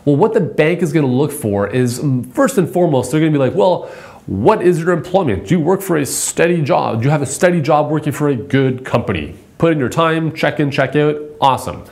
Well, 0.05 0.15
what 0.15 0.33
the 0.33 0.41
bank 0.41 0.81
is 0.81 0.91
going 0.91 1.05
to 1.05 1.11
look 1.11 1.31
for 1.31 1.67
is 1.67 1.99
mm, 1.99 2.31
first 2.33 2.57
and 2.57 2.69
foremost, 2.69 3.11
they're 3.11 3.19
going 3.19 3.31
to 3.31 3.39
be 3.39 3.43
like, 3.43 3.55
well, 3.55 3.85
what 4.25 4.61
is 4.61 4.79
your 4.79 4.91
employment? 4.91 5.47
Do 5.47 5.55
you 5.55 5.59
work 5.59 5.81
for 5.81 5.97
a 5.97 6.05
steady 6.05 6.61
job? 6.61 6.99
Do 6.99 7.05
you 7.05 7.11
have 7.11 7.21
a 7.21 7.25
steady 7.25 7.61
job 7.61 7.89
working 7.89 8.13
for 8.13 8.29
a 8.29 8.35
good 8.35 8.85
company? 8.85 9.35
Put 9.57 9.73
in 9.73 9.79
your 9.79 9.89
time, 9.89 10.33
check 10.33 10.59
in, 10.59 10.71
check 10.71 10.95
out, 10.95 11.17
awesome. 11.41 11.83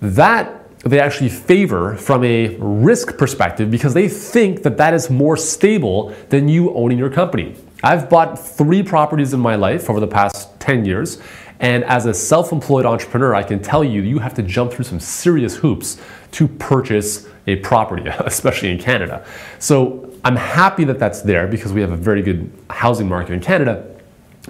That 0.00 0.58
they 0.84 0.98
actually 0.98 1.28
favor 1.28 1.96
from 1.96 2.24
a 2.24 2.56
risk 2.58 3.16
perspective 3.16 3.70
because 3.70 3.94
they 3.94 4.08
think 4.08 4.62
that 4.64 4.76
that 4.78 4.94
is 4.94 5.10
more 5.10 5.36
stable 5.36 6.14
than 6.28 6.48
you 6.48 6.74
owning 6.74 6.98
your 6.98 7.10
company. 7.10 7.56
I've 7.84 8.08
bought 8.08 8.38
three 8.38 8.82
properties 8.82 9.32
in 9.32 9.40
my 9.40 9.54
life 9.56 9.90
over 9.90 10.00
the 10.00 10.08
past 10.08 10.58
10 10.60 10.84
years, 10.84 11.20
and 11.62 11.84
as 11.84 12.06
a 12.06 12.12
self 12.12 12.50
employed 12.50 12.84
entrepreneur, 12.84 13.34
I 13.34 13.44
can 13.44 13.62
tell 13.62 13.84
you, 13.84 14.02
you 14.02 14.18
have 14.18 14.34
to 14.34 14.42
jump 14.42 14.72
through 14.72 14.84
some 14.84 14.98
serious 14.98 15.56
hoops 15.56 15.96
to 16.32 16.48
purchase 16.48 17.28
a 17.46 17.56
property, 17.56 18.04
especially 18.18 18.72
in 18.72 18.78
Canada. 18.78 19.24
So 19.60 20.12
I'm 20.24 20.36
happy 20.36 20.84
that 20.84 20.98
that's 20.98 21.22
there 21.22 21.46
because 21.46 21.72
we 21.72 21.80
have 21.80 21.92
a 21.92 21.96
very 21.96 22.20
good 22.20 22.52
housing 22.68 23.08
market 23.08 23.32
in 23.32 23.40
Canada. 23.40 23.88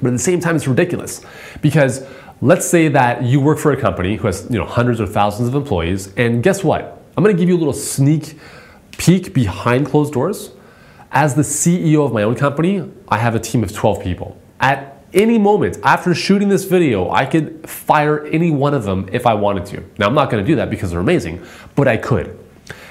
But 0.01 0.09
at 0.09 0.13
the 0.13 0.19
same 0.19 0.41
time, 0.41 0.57
it's 0.57 0.67
ridiculous 0.67 1.25
because 1.61 2.07
let's 2.41 2.67
say 2.67 2.89
that 2.89 3.23
you 3.23 3.41
work 3.41 3.59
for 3.59 3.73
a 3.73 3.81
company 3.81 4.17
who 4.17 4.27
has 4.27 4.47
you 4.49 4.59
know 4.59 4.65
hundreds 4.65 4.99
or 4.99 5.07
thousands 5.07 5.49
of 5.49 5.55
employees, 5.55 6.15
and 6.15 6.43
guess 6.43 6.65
what? 6.65 7.03
I'm 7.15 7.23
going 7.23 7.37
to 7.37 7.41
give 7.41 7.49
you 7.51 7.57
a 7.57 7.59
little 7.59 7.75
sneak 7.75 8.39
peek 8.97 9.35
behind 9.35 9.87
closed 9.87 10.15
doors. 10.15 10.53
As 11.11 11.35
the 11.35 11.43
CEO 11.43 12.07
of 12.07 12.15
my 12.15 12.23
own 12.23 12.37
company, 12.37 12.91
I 13.07 13.19
have 13.19 13.35
a 13.35 13.39
team 13.39 13.63
of 13.63 13.71
12 13.71 14.03
people. 14.03 14.41
At 14.61 14.92
any 15.15 15.39
moment 15.39 15.79
after 15.83 16.15
shooting 16.15 16.49
this 16.49 16.65
video, 16.65 17.11
I 17.11 17.27
could 17.27 17.69
fire 17.69 18.25
any 18.27 18.51
one 18.51 18.75
of 18.75 18.85
them 18.85 19.09
if 19.13 19.27
I 19.27 19.35
wanted 19.35 19.67
to. 19.67 19.85
Now, 19.99 20.07
I'm 20.07 20.15
not 20.15 20.31
gonna 20.31 20.45
do 20.45 20.57
that 20.57 20.71
because 20.71 20.91
they're 20.91 21.01
amazing, 21.01 21.45
but 21.75 21.89
I 21.89 21.97
could. 21.97 22.39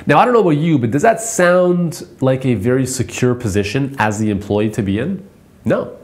Now, 0.05 0.19
I 0.19 0.25
don't 0.25 0.33
know 0.33 0.41
about 0.41 0.51
you, 0.51 0.77
but 0.77 0.91
does 0.91 1.03
that 1.03 1.21
sound 1.21 2.07
like 2.21 2.45
a 2.45 2.55
very 2.55 2.85
secure 2.85 3.35
position 3.35 3.95
as 3.99 4.19
the 4.19 4.29
employee 4.29 4.69
to 4.71 4.81
be 4.81 4.99
in? 4.99 5.27
No. 5.65 5.97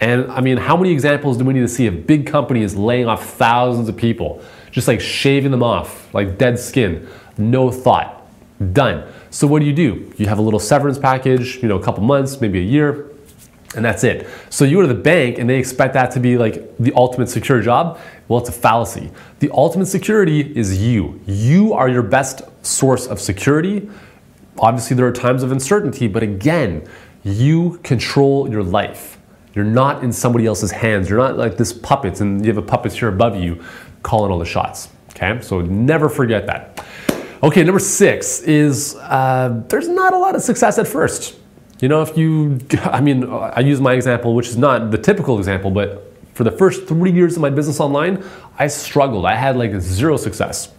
And 0.00 0.30
I 0.30 0.40
mean, 0.40 0.56
how 0.56 0.76
many 0.76 0.92
examples 0.92 1.36
do 1.36 1.44
we 1.44 1.52
need 1.52 1.60
to 1.60 1.68
see 1.68 1.86
of 1.86 2.06
big 2.06 2.26
companies 2.26 2.74
laying 2.74 3.06
off 3.06 3.34
thousands 3.34 3.88
of 3.88 3.96
people, 3.96 4.42
just 4.70 4.88
like 4.88 5.00
shaving 5.00 5.50
them 5.50 5.62
off, 5.62 6.12
like 6.14 6.38
dead 6.38 6.58
skin, 6.58 7.06
no 7.36 7.70
thought, 7.70 8.26
done. 8.72 9.10
So 9.30 9.46
what 9.46 9.60
do 9.60 9.66
you 9.66 9.74
do? 9.74 10.12
You 10.16 10.26
have 10.26 10.38
a 10.38 10.42
little 10.42 10.60
severance 10.60 10.98
package, 10.98 11.56
you 11.62 11.68
know, 11.68 11.76
a 11.76 11.82
couple 11.82 12.02
months, 12.02 12.40
maybe 12.40 12.60
a 12.60 12.64
year, 12.64 13.09
and 13.76 13.84
that's 13.84 14.02
it. 14.02 14.26
So 14.48 14.64
you 14.64 14.76
go 14.76 14.82
to 14.82 14.88
the 14.88 14.94
bank 14.94 15.38
and 15.38 15.48
they 15.48 15.58
expect 15.58 15.94
that 15.94 16.10
to 16.12 16.20
be 16.20 16.36
like 16.36 16.76
the 16.78 16.92
ultimate 16.94 17.28
secure 17.28 17.60
job. 17.60 18.00
Well, 18.28 18.40
it's 18.40 18.48
a 18.48 18.52
fallacy. 18.52 19.10
The 19.38 19.50
ultimate 19.52 19.86
security 19.86 20.40
is 20.40 20.82
you. 20.82 21.20
You 21.26 21.72
are 21.72 21.88
your 21.88 22.02
best 22.02 22.42
source 22.62 23.06
of 23.06 23.20
security. 23.20 23.88
Obviously, 24.58 24.96
there 24.96 25.06
are 25.06 25.12
times 25.12 25.42
of 25.42 25.52
uncertainty, 25.52 26.08
but 26.08 26.22
again, 26.22 26.86
you 27.22 27.78
control 27.82 28.50
your 28.50 28.62
life. 28.62 29.18
You're 29.54 29.64
not 29.64 30.02
in 30.02 30.12
somebody 30.12 30.46
else's 30.46 30.70
hands. 30.70 31.08
You're 31.08 31.18
not 31.18 31.36
like 31.36 31.56
this 31.56 31.72
puppet 31.72 32.20
and 32.20 32.44
you 32.44 32.52
have 32.52 32.62
a 32.62 32.66
puppeteer 32.66 33.08
above 33.08 33.36
you 33.36 33.62
calling 34.02 34.32
all 34.32 34.38
the 34.38 34.44
shots. 34.44 34.88
Okay, 35.10 35.40
so 35.42 35.60
never 35.60 36.08
forget 36.08 36.46
that. 36.46 36.84
Okay, 37.42 37.64
number 37.64 37.80
six 37.80 38.40
is 38.42 38.96
uh, 38.96 39.62
there's 39.68 39.88
not 39.88 40.12
a 40.12 40.18
lot 40.18 40.34
of 40.34 40.42
success 40.42 40.78
at 40.78 40.86
first. 40.86 41.39
You 41.80 41.88
know, 41.88 42.02
if 42.02 42.16
you, 42.16 42.58
I 42.84 43.00
mean, 43.00 43.24
I 43.24 43.60
use 43.60 43.80
my 43.80 43.94
example, 43.94 44.34
which 44.34 44.48
is 44.48 44.56
not 44.56 44.90
the 44.90 44.98
typical 44.98 45.38
example, 45.38 45.70
but 45.70 46.12
for 46.34 46.44
the 46.44 46.50
first 46.50 46.86
three 46.86 47.12
years 47.12 47.36
of 47.36 47.42
my 47.42 47.50
business 47.50 47.80
online, 47.80 48.24
I 48.58 48.66
struggled. 48.66 49.26
I 49.26 49.34
had 49.34 49.56
like 49.56 49.78
zero 49.80 50.16
success. 50.16 50.72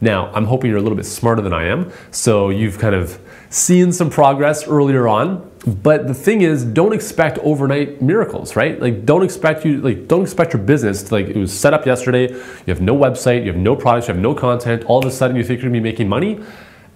Now, 0.00 0.30
I'm 0.34 0.44
hoping 0.44 0.70
you're 0.70 0.78
a 0.78 0.82
little 0.82 0.96
bit 0.96 1.06
smarter 1.06 1.40
than 1.40 1.54
I 1.54 1.64
am, 1.64 1.90
so 2.10 2.50
you've 2.50 2.78
kind 2.78 2.94
of 2.94 3.18
seen 3.48 3.92
some 3.92 4.10
progress 4.10 4.68
earlier 4.68 5.08
on. 5.08 5.50
But 5.66 6.06
the 6.06 6.14
thing 6.14 6.42
is, 6.42 6.64
don't 6.64 6.92
expect 6.92 7.38
overnight 7.38 8.02
miracles, 8.02 8.56
right? 8.56 8.80
Like, 8.80 9.06
don't 9.06 9.22
expect 9.22 9.64
you, 9.64 9.80
like, 9.80 10.06
don't 10.06 10.22
expect 10.22 10.52
your 10.52 10.62
business 10.62 11.02
to, 11.04 11.14
like, 11.14 11.28
it 11.28 11.36
was 11.36 11.58
set 11.58 11.72
up 11.72 11.86
yesterday. 11.86 12.28
You 12.30 12.68
have 12.68 12.82
no 12.82 12.94
website, 12.94 13.40
you 13.40 13.52
have 13.52 13.60
no 13.60 13.74
products, 13.74 14.06
you 14.06 14.14
have 14.14 14.22
no 14.22 14.34
content. 14.34 14.84
All 14.84 14.98
of 14.98 15.06
a 15.06 15.10
sudden, 15.10 15.34
you 15.34 15.42
think 15.42 15.60
you're 15.60 15.70
gonna 15.70 15.80
be 15.80 15.90
making 15.90 16.08
money. 16.08 16.40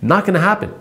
Not 0.02 0.26
gonna 0.26 0.40
happen, 0.40 0.73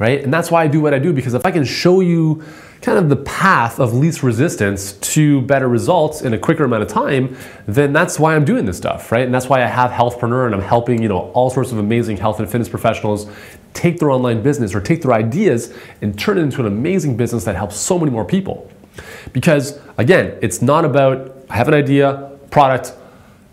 right? 0.00 0.24
And 0.24 0.32
that's 0.32 0.50
why 0.50 0.64
I 0.64 0.66
do 0.66 0.80
what 0.80 0.94
I 0.94 0.98
do 0.98 1.12
because 1.12 1.34
if 1.34 1.44
I 1.44 1.50
can 1.50 1.62
show 1.62 2.00
you 2.00 2.42
kind 2.80 2.96
of 2.96 3.10
the 3.10 3.16
path 3.16 3.78
of 3.78 3.92
least 3.92 4.22
resistance 4.22 4.92
to 4.94 5.42
better 5.42 5.68
results 5.68 6.22
in 6.22 6.32
a 6.32 6.38
quicker 6.38 6.64
amount 6.64 6.82
of 6.82 6.88
time, 6.88 7.36
then 7.66 7.92
that's 7.92 8.18
why 8.18 8.34
I'm 8.34 8.46
doing 8.46 8.64
this 8.64 8.78
stuff, 8.78 9.12
right? 9.12 9.24
And 9.24 9.34
that's 9.34 9.50
why 9.50 9.62
I 9.62 9.66
have 9.66 9.90
Healthpreneur 9.90 10.46
and 10.46 10.54
I'm 10.54 10.62
helping, 10.62 11.02
you 11.02 11.08
know, 11.08 11.30
all 11.32 11.50
sorts 11.50 11.70
of 11.70 11.78
amazing 11.78 12.16
health 12.16 12.40
and 12.40 12.50
fitness 12.50 12.70
professionals 12.70 13.30
take 13.74 13.98
their 13.98 14.10
online 14.10 14.42
business 14.42 14.74
or 14.74 14.80
take 14.80 15.02
their 15.02 15.12
ideas 15.12 15.76
and 16.00 16.18
turn 16.18 16.38
it 16.38 16.40
into 16.40 16.60
an 16.60 16.66
amazing 16.66 17.18
business 17.18 17.44
that 17.44 17.54
helps 17.54 17.76
so 17.76 17.98
many 17.98 18.10
more 18.10 18.24
people. 18.24 18.72
Because 19.34 19.78
again, 19.98 20.38
it's 20.40 20.62
not 20.62 20.86
about 20.86 21.36
I 21.50 21.56
have 21.56 21.68
an 21.68 21.74
idea, 21.74 22.38
product, 22.50 22.94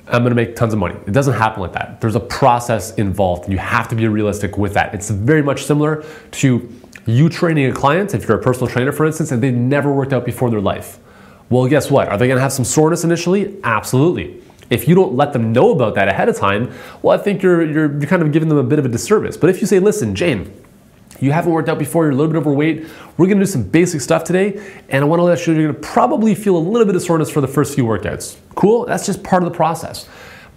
I'm 0.10 0.24
gonna 0.24 0.36
make 0.36 0.56
tons 0.56 0.74
of 0.74 0.80
money. 0.80 0.96
It 1.06 1.12
doesn't 1.12 1.34
happen 1.34 1.62
like 1.62 1.74
that. 1.74 2.00
There's 2.00 2.16
a 2.16 2.20
process 2.20 2.94
involved, 2.96 3.50
you 3.50 3.58
have 3.58 3.88
to 3.90 3.96
be 3.96 4.08
realistic 4.08 4.58
with 4.58 4.74
that. 4.74 4.94
It's 4.94 5.10
very 5.10 5.42
much 5.42 5.66
similar 5.66 6.04
to 6.32 6.74
you 7.06 7.30
training 7.30 7.70
a 7.70 7.74
client, 7.74 8.14
if 8.14 8.28
you're 8.28 8.40
a 8.40 8.42
personal 8.42 8.68
trainer, 8.68 8.92
for 8.92 9.06
instance, 9.06 9.32
and 9.32 9.42
they've 9.42 9.54
never 9.54 9.92
worked 9.92 10.14
out 10.14 10.26
before 10.26 10.48
in 10.48 10.54
their 10.54 10.62
life. 10.62 11.00
Well, 11.50 11.68
guess 11.68 11.90
what? 11.90 12.10
Are 12.10 12.18
they 12.18 12.28
gonna 12.28 12.42
have 12.42 12.54
some 12.54 12.66
soreness 12.66 13.04
initially? 13.04 13.58
Absolutely. 13.64 14.42
If 14.70 14.88
you 14.88 14.96
don't 14.96 15.14
let 15.14 15.32
them 15.34 15.54
know 15.54 15.72
about 15.72 15.96
that 15.96 16.10
ahead 16.10 16.28
of 16.28 16.36
time, 16.36 16.74
well, 17.02 17.18
I 17.18 17.22
think 17.22 17.42
you're, 17.42 17.64
you're, 17.64 17.92
you're 17.92 18.10
kind 18.10 18.22
of 18.22 18.32
giving 18.32 18.50
them 18.50 18.58
a 18.58 18.64
bit 18.64 18.80
of 18.80 18.86
a 18.86 18.90
disservice. 18.90 19.38
But 19.38 19.50
if 19.50 19.62
you 19.62 19.68
say, 19.68 19.80
listen, 19.80 20.14
Jane, 20.14 20.54
you 21.21 21.31
haven't 21.31 21.51
worked 21.51 21.69
out 21.69 21.79
before, 21.79 22.03
you're 22.03 22.12
a 22.12 22.15
little 22.15 22.31
bit 22.31 22.38
overweight, 22.38 22.88
we're 23.17 23.27
gonna 23.27 23.39
do 23.39 23.45
some 23.45 23.63
basic 23.63 24.01
stuff 24.01 24.24
today, 24.24 24.62
and 24.89 25.03
I 25.03 25.07
wanna 25.07 25.24
let 25.24 25.45
you 25.45 25.53
know 25.53 25.59
you're 25.59 25.74
gonna 25.74 25.86
probably 25.86 26.36
feel 26.36 26.57
a 26.57 26.59
little 26.59 26.86
bit 26.86 26.95
of 26.95 27.01
soreness 27.01 27.29
for 27.29 27.41
the 27.41 27.47
first 27.47 27.75
few 27.75 27.86
workouts. 27.86 28.38
Cool? 28.55 28.86
That's 28.86 29.05
just 29.05 29.24
part 29.24 29.43
of 29.43 29.51
the 29.51 29.55
process. 29.55 30.07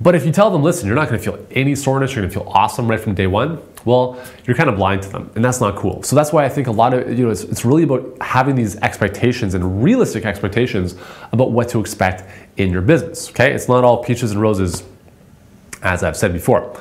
But 0.03 0.15
if 0.15 0.25
you 0.25 0.33
tell 0.33 0.51
them, 0.51 0.63
listen, 0.63 0.87
you're 0.87 0.97
not 0.97 1.09
gonna 1.09 1.19
feel 1.19 1.39
any 1.51 1.75
soreness, 1.75 2.15
you're 2.15 2.23
gonna 2.23 2.33
feel 2.33 2.51
awesome 2.55 2.89
right 2.89 3.01
from 3.01 3.15
day 3.15 3.27
one, 3.27 3.61
well, 3.85 4.19
you're 4.45 4.57
kind 4.57 4.69
of 4.69 4.77
blind 4.77 5.03
to 5.03 5.09
them, 5.09 5.31
and 5.35 5.45
that's 5.45 5.61
not 5.61 5.77
cool. 5.77 6.03
So 6.03 6.15
that's 6.17 6.33
why 6.33 6.45
I 6.45 6.49
think 6.49 6.67
a 6.67 6.73
lot 6.73 6.95
of, 6.95 7.19
you 7.19 7.25
know, 7.25 7.31
it's, 7.31 7.45
it's 7.45 7.65
really 7.65 7.83
about 7.83 8.17
having 8.21 8.55
these 8.55 8.77
expectations 8.77 9.55
and 9.55 9.83
realistic 9.83 10.25
expectations 10.25 10.97
about 11.33 11.53
what 11.53 11.69
to 11.71 11.81
expect 11.81 12.25
in 12.57 12.71
your 12.71 12.83
business, 12.83 13.31
okay? 13.31 13.53
It's 13.53 13.69
not 13.69 13.85
all 13.85 14.03
peaches 14.03 14.33
and 14.33 14.41
roses, 14.41 14.83
as 15.83 16.03
I've 16.03 16.17
said 16.17 16.33
before. 16.33 16.79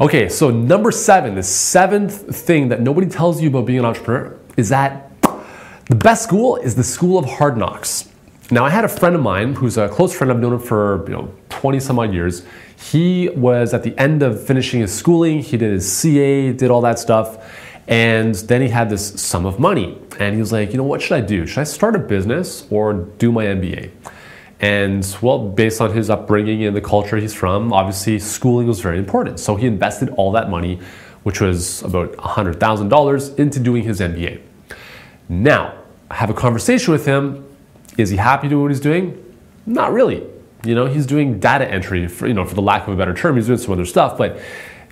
Okay, 0.00 0.28
so 0.28 0.50
number 0.50 0.92
seven, 0.92 1.34
the 1.34 1.42
seventh 1.42 2.32
thing 2.32 2.68
that 2.68 2.80
nobody 2.80 3.08
tells 3.08 3.42
you 3.42 3.48
about 3.48 3.66
being 3.66 3.80
an 3.80 3.84
entrepreneur 3.84 4.38
is 4.56 4.68
that 4.68 5.10
the 5.86 5.96
best 5.96 6.22
school 6.22 6.54
is 6.54 6.76
the 6.76 6.84
school 6.84 7.18
of 7.18 7.24
hard 7.24 7.56
knocks. 7.56 8.08
Now, 8.52 8.64
I 8.64 8.70
had 8.70 8.84
a 8.84 8.88
friend 8.88 9.16
of 9.16 9.22
mine 9.22 9.54
who's 9.54 9.76
a 9.76 9.88
close 9.88 10.14
friend. 10.14 10.32
I've 10.32 10.38
known 10.38 10.52
him 10.52 10.60
for 10.60 11.04
you 11.08 11.14
know 11.14 11.34
20 11.48 11.80
some 11.80 11.98
odd 11.98 12.14
years. 12.14 12.46
He 12.76 13.28
was 13.30 13.74
at 13.74 13.82
the 13.82 13.98
end 13.98 14.22
of 14.22 14.40
finishing 14.40 14.82
his 14.82 14.94
schooling. 14.94 15.40
He 15.40 15.56
did 15.56 15.72
his 15.72 15.90
CA, 15.90 16.52
did 16.52 16.70
all 16.70 16.82
that 16.82 17.00
stuff, 17.00 17.44
and 17.88 18.36
then 18.36 18.62
he 18.62 18.68
had 18.68 18.90
this 18.90 19.20
sum 19.20 19.46
of 19.46 19.58
money. 19.58 19.98
And 20.20 20.32
he 20.32 20.40
was 20.40 20.52
like, 20.52 20.70
you 20.70 20.76
know, 20.76 20.84
what 20.84 21.02
should 21.02 21.16
I 21.16 21.22
do? 21.22 21.44
Should 21.44 21.58
I 21.58 21.64
start 21.64 21.96
a 21.96 21.98
business 21.98 22.68
or 22.70 22.92
do 22.92 23.32
my 23.32 23.46
MBA? 23.46 23.90
And 24.60 25.16
well, 25.22 25.38
based 25.38 25.80
on 25.80 25.92
his 25.92 26.10
upbringing 26.10 26.64
and 26.64 26.76
the 26.76 26.80
culture 26.80 27.16
he's 27.16 27.34
from, 27.34 27.72
obviously 27.72 28.18
schooling 28.18 28.66
was 28.66 28.80
very 28.80 28.98
important. 28.98 29.38
So 29.38 29.56
he 29.56 29.66
invested 29.66 30.08
all 30.10 30.32
that 30.32 30.50
money, 30.50 30.80
which 31.22 31.40
was 31.40 31.82
about 31.82 32.12
$100,000, 32.14 33.38
into 33.38 33.60
doing 33.60 33.84
his 33.84 34.00
MBA. 34.00 34.40
Now, 35.28 35.74
I 36.10 36.14
have 36.14 36.30
a 36.30 36.34
conversation 36.34 36.92
with 36.92 37.06
him 37.06 37.44
is 37.98 38.10
he 38.10 38.16
happy 38.16 38.48
doing 38.48 38.62
what 38.62 38.70
he's 38.70 38.80
doing? 38.80 39.22
Not 39.66 39.92
really. 39.92 40.24
You 40.64 40.74
know, 40.74 40.86
he's 40.86 41.04
doing 41.04 41.40
data 41.40 41.68
entry, 41.68 42.06
for, 42.08 42.26
you 42.26 42.34
know, 42.34 42.44
for 42.44 42.54
the 42.54 42.62
lack 42.62 42.86
of 42.86 42.94
a 42.94 42.96
better 42.96 43.12
term. 43.12 43.36
He's 43.36 43.46
doing 43.46 43.58
some 43.58 43.72
other 43.72 43.84
stuff. 43.84 44.16
But, 44.16 44.40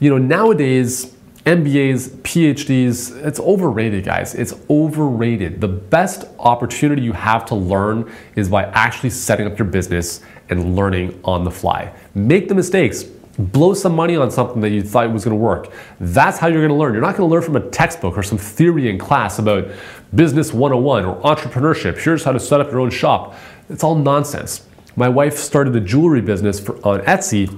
you 0.00 0.10
know, 0.10 0.18
nowadays, 0.18 1.15
MBAs, 1.46 2.08
PhDs, 2.22 3.24
it's 3.24 3.38
overrated, 3.38 4.04
guys. 4.04 4.34
It's 4.34 4.52
overrated. 4.68 5.60
The 5.60 5.68
best 5.68 6.24
opportunity 6.40 7.02
you 7.02 7.12
have 7.12 7.46
to 7.46 7.54
learn 7.54 8.12
is 8.34 8.48
by 8.48 8.64
actually 8.64 9.10
setting 9.10 9.46
up 9.46 9.56
your 9.56 9.68
business 9.68 10.22
and 10.48 10.74
learning 10.74 11.20
on 11.22 11.44
the 11.44 11.50
fly. 11.52 11.94
Make 12.16 12.48
the 12.48 12.56
mistakes. 12.56 13.04
Blow 13.38 13.74
some 13.74 13.94
money 13.94 14.16
on 14.16 14.28
something 14.32 14.60
that 14.60 14.70
you 14.70 14.82
thought 14.82 15.12
was 15.12 15.22
to 15.22 15.34
work. 15.34 15.72
That's 16.00 16.38
how 16.38 16.48
you're 16.48 16.66
to 16.66 16.74
learn. 16.74 16.94
You're 16.94 17.02
not 17.02 17.14
to 17.16 17.24
learn 17.24 17.42
from 17.42 17.54
a 17.54 17.70
textbook 17.70 18.18
or 18.18 18.24
some 18.24 18.38
theory 18.38 18.88
in 18.88 18.98
class 18.98 19.38
about 19.38 19.68
business 20.16 20.52
101 20.52 21.04
or 21.04 21.20
entrepreneurship. 21.22 21.96
Here's 21.96 22.24
how 22.24 22.32
to 22.32 22.40
set 22.40 22.60
up 22.60 22.72
your 22.72 22.80
own 22.80 22.90
shop. 22.90 23.36
It's 23.68 23.84
all 23.84 23.94
nonsense. 23.94 24.66
My 24.96 25.08
wife 25.08 25.36
started 25.36 25.76
a 25.76 25.80
jewelry 25.80 26.22
business 26.22 26.58
for, 26.58 26.74
on 26.84 27.02
Etsy 27.02 27.56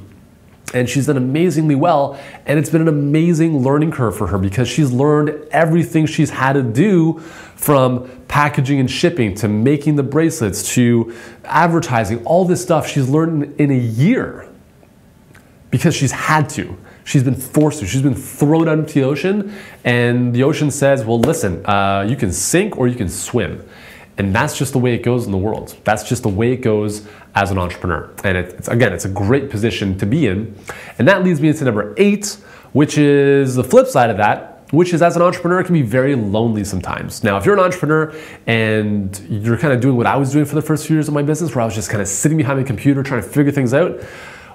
and 0.75 0.89
she's 0.89 1.07
done 1.07 1.17
amazingly 1.17 1.75
well. 1.75 2.19
And 2.47 2.59
it's 2.59 2.71
been 2.71 2.83
an 2.83 2.89
amazing 2.89 3.63
learning 3.63 3.93
curve 3.93 4.17
for 4.17 4.27
her 4.29 4.39
because 4.39 4.69
she's 4.69 4.93
learned 4.93 5.31
everything 5.51 6.07
she's 6.07 6.31
had 6.31 6.55
to 6.55 6.63
do 6.63 7.19
from 7.57 8.09
packaging 8.29 8.79
and 8.79 8.91
shipping 8.91 9.35
to 9.37 9.49
making 9.49 9.97
the 9.97 10.03
bracelets 10.03 10.75
to 10.75 11.15
advertising 11.45 12.25
all 12.25 12.45
this 12.45 12.63
stuff 12.63 12.87
she's 12.87 13.09
learned 13.09 13.59
in 13.61 13.71
a 13.71 13.79
year 13.79 14.49
because 15.71 15.95
she's 15.95 16.13
had 16.13 16.49
to. 16.51 16.77
She's 17.05 17.23
been 17.25 17.35
forced 17.35 17.81
to. 17.81 17.87
She's 17.87 18.03
been 18.03 18.15
thrown 18.15 18.69
out 18.69 18.79
into 18.79 18.95
the 18.95 19.05
ocean. 19.05 19.55
And 19.85 20.35
the 20.35 20.43
ocean 20.43 20.71
says 20.71 21.05
well 21.05 21.21
listen 21.21 21.65
uh, 21.65 22.07
you 22.09 22.17
can 22.17 22.33
sink 22.33 22.77
or 22.77 22.89
you 22.89 22.95
can 22.95 23.09
swim 23.09 23.67
and 24.19 24.35
that's 24.35 24.59
just 24.59 24.73
the 24.73 24.79
way 24.81 24.95
it 24.95 25.03
goes 25.05 25.27
in 25.27 25.33
the 25.33 25.39
world. 25.39 25.77
That's 25.85 26.07
just 26.07 26.25
the 26.25 26.29
way 26.29 26.53
it 26.53 26.61
goes 26.61 27.07
as 27.37 27.53
an 27.53 27.59
entrepreneur. 27.59 28.13
And 28.25 28.37
it's, 28.37 28.67
again, 28.67 28.93
it's 28.93 29.05
a 29.05 29.09
great 29.09 29.49
position 29.49 29.97
to 29.99 30.07
be 30.07 30.27
in. 30.27 30.57
And 30.99 31.07
that 31.07 31.23
leads 31.23 31.41
me 31.41 31.49
into 31.49 31.65
number 31.65 31.95
eight, 31.97 32.37
which 32.73 32.99
is 32.99 33.55
the 33.55 33.63
flip 33.63 33.87
side 33.87 34.11
of 34.11 34.17
that, 34.17 34.65
which 34.73 34.93
is 34.93 35.03
as 35.03 35.15
an 35.15 35.23
entrepreneur, 35.23 35.61
it 35.61 35.65
can 35.65 35.75
be 35.75 35.83
very 35.83 36.17
lonely 36.17 36.65
sometimes. 36.65 37.23
Now, 37.23 37.37
if 37.39 37.47
you're 37.47 37.55
an 37.55 37.61
entrepreneur 37.61 38.13
and 38.47 39.19
you're 39.29 39.57
kind 39.57 39.73
of 39.73 39.81
doing 39.81 39.97
what 39.97 40.07
I 40.07 40.17
was 40.17 40.33
doing 40.33 40.45
for 40.45 40.57
the 40.57 40.63
first 40.63 40.89
few 40.89 40.97
years 40.97 41.07
of 41.07 41.15
my 41.15 41.23
business, 41.23 41.55
where 41.55 41.63
I 41.63 41.65
was 41.65 41.77
just 41.77 41.89
kind 41.89 42.03
of 42.03 42.09
sitting 42.09 42.37
behind 42.37 42.59
my 42.59 42.65
computer 42.65 43.05
trying 43.05 43.23
to 43.23 43.29
figure 43.29 43.53
things 43.53 43.73
out, 43.73 44.01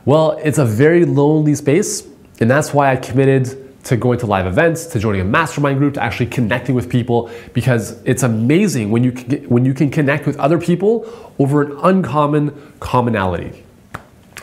well, 0.03 0.38
it's 0.43 0.58
a 0.58 0.65
very 0.65 1.05
lonely 1.05 1.55
space. 1.55 2.05
And 2.41 2.51
that's 2.51 2.74
why 2.74 2.91
I 2.91 2.98
committed 2.98 3.62
to 3.84 3.98
going 3.98 4.18
to 4.20 4.25
live 4.25 4.46
events, 4.46 4.86
to 4.88 5.00
joining 5.00 5.22
a 5.22 5.25
mastermind 5.25 5.78
group, 5.78 5.96
to 5.96 6.04
actually 6.04 6.28
connecting 6.28 6.74
with 6.74 6.90
people 6.90 7.30
because 7.54 8.02
it's 8.04 8.24
amazing 8.24 8.92
when 8.92 9.04
you 9.04 9.12
can 9.12 9.28
get, 9.28 9.52
when 9.52 9.66
you 9.66 9.74
can 9.74 9.90
connect 9.90 10.25
with 10.25 10.38
other 10.40 10.58
people 10.58 11.06
over 11.38 11.62
an 11.62 11.78
uncommon 11.84 12.74
commonality. 12.80 13.63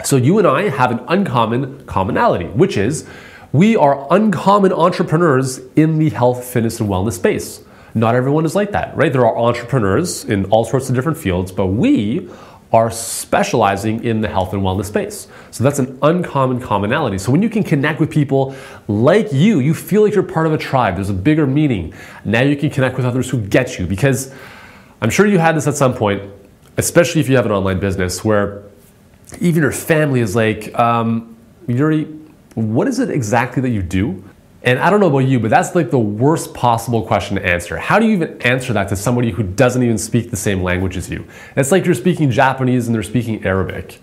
So 0.05 0.17
you 0.17 0.39
and 0.39 0.47
I 0.47 0.69
have 0.69 0.91
an 0.91 1.01
uncommon 1.09 1.85
commonality, 1.87 2.47
which 2.47 2.77
is 2.77 3.09
we 3.53 3.77
are 3.77 4.07
uncommon 4.11 4.73
entrepreneurs 4.73 5.59
in 5.77 5.99
the 5.99 6.11
health, 6.11 6.45
fitness, 6.45 6.81
and 6.81 6.89
wellness 6.89 7.15
space. 7.15 7.63
Not 7.95 8.15
everyone 8.15 8.45
is 8.45 8.55
like 8.55 8.71
that, 8.73 8.97
right? 8.97 9.13
There 9.13 9.27
are 9.27 9.37
entrepreneurs 9.37 10.25
in 10.25 10.45
all 10.47 10.65
sorts 10.65 10.89
of 10.89 10.95
different 10.95 11.19
fields, 11.19 11.51
but 11.51 11.67
we 11.67 12.29
are 12.73 12.91
specializing 12.91 14.05
in 14.05 14.21
the 14.21 14.29
health 14.29 14.53
and 14.53 14.63
wellness 14.63 14.87
space. 14.87 15.27
So 15.51 15.65
that's 15.65 15.81
an 15.81 15.99
uncommon 16.03 16.61
commonality. 16.61 17.19
So 17.19 17.33
when 17.33 17.43
you 17.43 17.51
can 17.51 17.65
connect 17.65 17.99
with 17.99 18.11
people 18.11 18.55
like 18.87 19.33
you, 19.33 19.59
you 19.59 19.75
feel 19.75 20.03
like 20.03 20.15
you're 20.15 20.23
part 20.23 20.47
of 20.47 20.53
a 20.53 20.59
tribe, 20.59 20.95
there's 20.95 21.11
a 21.11 21.15
bigger 21.15 21.47
meaning. 21.47 21.93
Now 22.25 22.43
you 22.43 22.57
can 22.57 22.71
connect 22.71 22.97
with 22.97 23.05
others 23.05 23.29
who 23.29 23.41
get 23.41 23.79
you 23.79 23.87
because 23.87 24.33
I'm 25.03 25.11
sure 25.11 25.27
you 25.27 25.39
had 25.39 25.57
this 25.57 25.67
at 25.67 25.75
some 25.75 25.95
point, 25.95 26.23
especially 26.77 27.21
if 27.21 27.29
you 27.29 27.37
have 27.37 27.47
an 27.47 27.53
online 27.53 27.81
business 27.81 28.25
where 28.25 28.63
even 29.41 29.63
your 29.63 29.73
family 29.73 30.21
is 30.21 30.37
like, 30.37 30.77
um, 30.79 31.37
Yuri, 31.67 32.05
what 32.55 32.87
is 32.87 32.99
it 32.99 33.11
exactly 33.11 33.63
that 33.63 33.71
you 33.71 33.83
do? 33.83 34.23
And 34.63 34.79
I 34.79 34.91
don't 34.91 35.01
know 35.01 35.09
about 35.09 35.21
you, 35.21 35.41
but 35.41 35.49
that's 35.49 35.75
like 35.75 35.91
the 35.91 35.99
worst 35.99 36.53
possible 36.53 37.03
question 37.03 37.37
to 37.37 37.47
answer. 37.47 37.79
How 37.79 37.99
do 37.99 38.07
you 38.07 38.13
even 38.13 38.41
answer 38.43 38.75
that 38.75 38.89
to 38.91 38.97
somebody 38.97 39.31
who 39.31 39.43
doesn't 39.43 39.83
even 39.83 39.97
speak 39.97 40.31
the 40.31 40.37
same 40.37 40.63
language 40.63 40.97
as 40.99 41.09
you? 41.09 41.27
It's 41.57 41.73
like 41.73 41.87
you're 41.87 41.95
speaking 41.95 42.31
Japanese 42.31 42.87
and 42.87 42.95
they're 42.95 43.03
speaking 43.03 43.45
Arabic. 43.47 44.01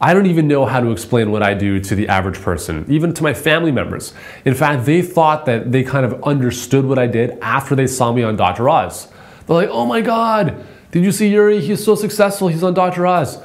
I 0.00 0.12
don't 0.12 0.26
even 0.26 0.46
know 0.46 0.66
how 0.66 0.80
to 0.80 0.90
explain 0.92 1.30
what 1.30 1.42
I 1.42 1.54
do 1.54 1.80
to 1.80 1.94
the 1.94 2.08
average 2.08 2.40
person, 2.40 2.84
even 2.88 3.14
to 3.14 3.22
my 3.22 3.32
family 3.32 3.72
members. 3.72 4.12
In 4.44 4.54
fact, 4.54 4.84
they 4.84 5.00
thought 5.00 5.46
that 5.46 5.72
they 5.72 5.82
kind 5.82 6.04
of 6.04 6.22
understood 6.22 6.84
what 6.84 6.98
I 6.98 7.06
did 7.06 7.38
after 7.40 7.74
they 7.74 7.86
saw 7.86 8.12
me 8.12 8.22
on 8.22 8.36
Dr. 8.36 8.68
Oz. 8.68 9.08
They're 9.46 9.56
like, 9.56 9.70
oh 9.70 9.86
my 9.86 10.02
God, 10.02 10.66
did 10.90 11.02
you 11.02 11.12
see 11.12 11.28
Yuri? 11.28 11.60
He's 11.60 11.82
so 11.82 11.94
successful, 11.94 12.48
he's 12.48 12.62
on 12.62 12.74
Dr. 12.74 13.06
Oz. 13.06 13.38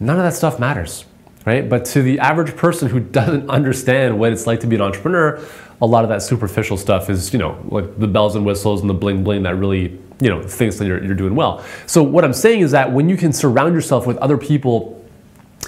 None 0.00 0.16
of 0.16 0.22
that 0.22 0.34
stuff 0.34 0.58
matters, 0.58 1.04
right? 1.44 1.68
But 1.68 1.84
to 1.86 2.02
the 2.02 2.18
average 2.18 2.56
person 2.56 2.88
who 2.88 3.00
doesn't 3.18 3.50
understand 3.50 4.18
what 4.18 4.32
it's 4.32 4.46
like 4.46 4.60
to 4.60 4.66
be 4.66 4.76
an 4.76 4.82
entrepreneur, 4.82 5.44
a 5.82 5.86
lot 5.86 6.04
of 6.04 6.10
that 6.10 6.22
superficial 6.22 6.76
stuff 6.76 7.08
is, 7.08 7.32
you 7.32 7.38
know, 7.38 7.58
like 7.68 7.98
the 7.98 8.06
bells 8.06 8.36
and 8.36 8.44
whistles 8.44 8.80
and 8.80 8.90
the 8.90 8.94
bling 8.94 9.24
bling 9.24 9.42
that 9.44 9.56
really, 9.56 9.98
you 10.20 10.28
know, 10.28 10.42
thinks 10.42 10.76
that 10.76 10.86
you're, 10.86 11.02
you're 11.02 11.14
doing 11.14 11.34
well. 11.34 11.64
So 11.86 12.02
what 12.02 12.24
I'm 12.24 12.34
saying 12.34 12.60
is 12.60 12.70
that 12.72 12.92
when 12.92 13.08
you 13.08 13.16
can 13.16 13.32
surround 13.32 13.74
yourself 13.74 14.06
with 14.06 14.18
other 14.18 14.36
people 14.36 14.96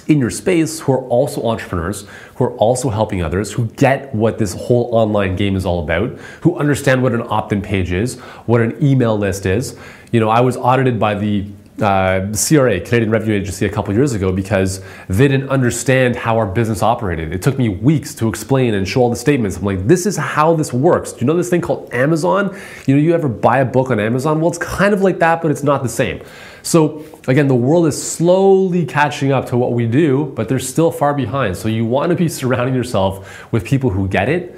in 0.07 0.19
your 0.19 0.29
space 0.29 0.81
who 0.81 0.91
are 0.91 1.07
also 1.07 1.47
entrepreneurs, 1.47 2.05
who 2.35 2.45
are 2.45 2.55
also 2.57 2.89
helping 2.89 3.23
others, 3.23 3.53
who 3.53 3.67
get 3.67 4.13
what 4.13 4.37
this 4.37 4.53
whole 4.53 4.89
online 4.93 5.35
game 5.35 5.55
is 5.55 5.65
all 5.65 5.83
about, 5.83 6.09
who 6.41 6.57
understand 6.57 7.01
what 7.01 7.13
an 7.13 7.23
opt-in 7.29 7.61
page 7.61 7.91
is, 7.91 8.19
what 8.45 8.61
an 8.61 8.75
email 8.83 9.17
list 9.17 9.45
is. 9.45 9.77
You 10.11 10.19
know, 10.19 10.29
I 10.29 10.41
was 10.41 10.57
audited 10.57 10.99
by 10.99 11.15
the 11.15 11.47
uh, 11.81 12.31
CRA, 12.33 12.79
Canadian 12.79 13.09
Revenue 13.09 13.33
Agency, 13.35 13.65
a 13.65 13.69
couple 13.69 13.93
years 13.93 14.13
ago 14.13 14.31
because 14.31 14.83
they 15.09 15.27
didn't 15.27 15.49
understand 15.49 16.15
how 16.15 16.37
our 16.37 16.45
business 16.45 16.83
operated. 16.83 17.33
It 17.33 17.41
took 17.41 17.57
me 17.57 17.69
weeks 17.69 18.13
to 18.15 18.29
explain 18.29 18.75
and 18.75 18.87
show 18.87 19.01
all 19.01 19.09
the 19.09 19.15
statements. 19.15 19.57
I'm 19.57 19.63
like, 19.63 19.87
this 19.87 20.05
is 20.05 20.15
how 20.15 20.55
this 20.55 20.71
works. 20.71 21.13
Do 21.13 21.21
you 21.21 21.25
know 21.25 21.35
this 21.35 21.49
thing 21.49 21.61
called 21.61 21.91
Amazon? 21.93 22.55
You 22.85 22.95
know, 22.95 23.01
you 23.01 23.13
ever 23.13 23.27
buy 23.27 23.59
a 23.59 23.65
book 23.65 23.89
on 23.89 23.99
Amazon? 23.99 24.39
Well, 24.39 24.49
it's 24.49 24.59
kind 24.59 24.93
of 24.93 25.01
like 25.01 25.19
that, 25.19 25.41
but 25.41 25.49
it's 25.49 25.63
not 25.63 25.81
the 25.81 25.89
same. 25.89 26.21
So 26.61 27.03
again, 27.27 27.47
the 27.47 27.55
world 27.55 27.87
is 27.87 28.01
slowly 28.01 28.85
catching 28.85 29.31
up 29.31 29.47
to 29.47 29.57
what 29.57 29.73
we 29.73 29.87
do, 29.87 30.25
but 30.35 30.47
they're 30.47 30.59
still 30.59 30.91
far 30.91 31.13
behind. 31.13 31.57
So 31.57 31.67
you 31.69 31.85
want 31.85 32.11
to 32.11 32.15
be 32.15 32.29
surrounding 32.29 32.75
yourself 32.75 33.51
with 33.51 33.65
people 33.65 33.89
who 33.89 34.07
get 34.07 34.29
it 34.29 34.55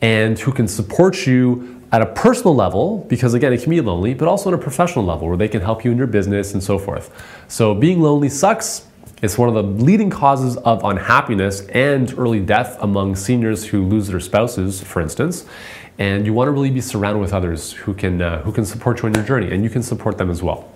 and 0.00 0.38
who 0.38 0.52
can 0.52 0.68
support 0.68 1.26
you 1.26 1.77
at 1.90 2.02
a 2.02 2.06
personal 2.06 2.54
level, 2.54 3.06
because 3.08 3.34
again, 3.34 3.52
it 3.52 3.62
can 3.62 3.70
be 3.70 3.80
lonely, 3.80 4.14
but 4.14 4.28
also 4.28 4.50
on 4.50 4.54
a 4.54 4.58
professional 4.58 5.04
level 5.04 5.28
where 5.28 5.36
they 5.36 5.48
can 5.48 5.60
help 5.60 5.84
you 5.84 5.90
in 5.90 5.98
your 5.98 6.06
business 6.06 6.52
and 6.52 6.62
so 6.62 6.78
forth. 6.78 7.10
So 7.48 7.74
being 7.74 8.00
lonely 8.00 8.28
sucks. 8.28 8.86
It's 9.20 9.36
one 9.36 9.48
of 9.48 9.54
the 9.56 9.64
leading 9.84 10.10
causes 10.10 10.56
of 10.58 10.84
unhappiness 10.84 11.66
and 11.68 12.16
early 12.16 12.38
death 12.38 12.76
among 12.80 13.16
seniors 13.16 13.64
who 13.64 13.84
lose 13.84 14.06
their 14.06 14.20
spouses, 14.20 14.80
for 14.80 15.00
instance. 15.00 15.44
And 15.98 16.24
you 16.24 16.32
want 16.32 16.46
to 16.46 16.52
really 16.52 16.70
be 16.70 16.80
surrounded 16.80 17.18
with 17.18 17.34
others 17.34 17.72
who 17.72 17.94
can, 17.94 18.22
uh, 18.22 18.42
who 18.42 18.52
can 18.52 18.64
support 18.64 19.02
you 19.02 19.08
on 19.08 19.14
your 19.14 19.24
journey, 19.24 19.52
and 19.52 19.64
you 19.64 19.70
can 19.70 19.82
support 19.82 20.18
them 20.18 20.30
as 20.30 20.40
well. 20.40 20.70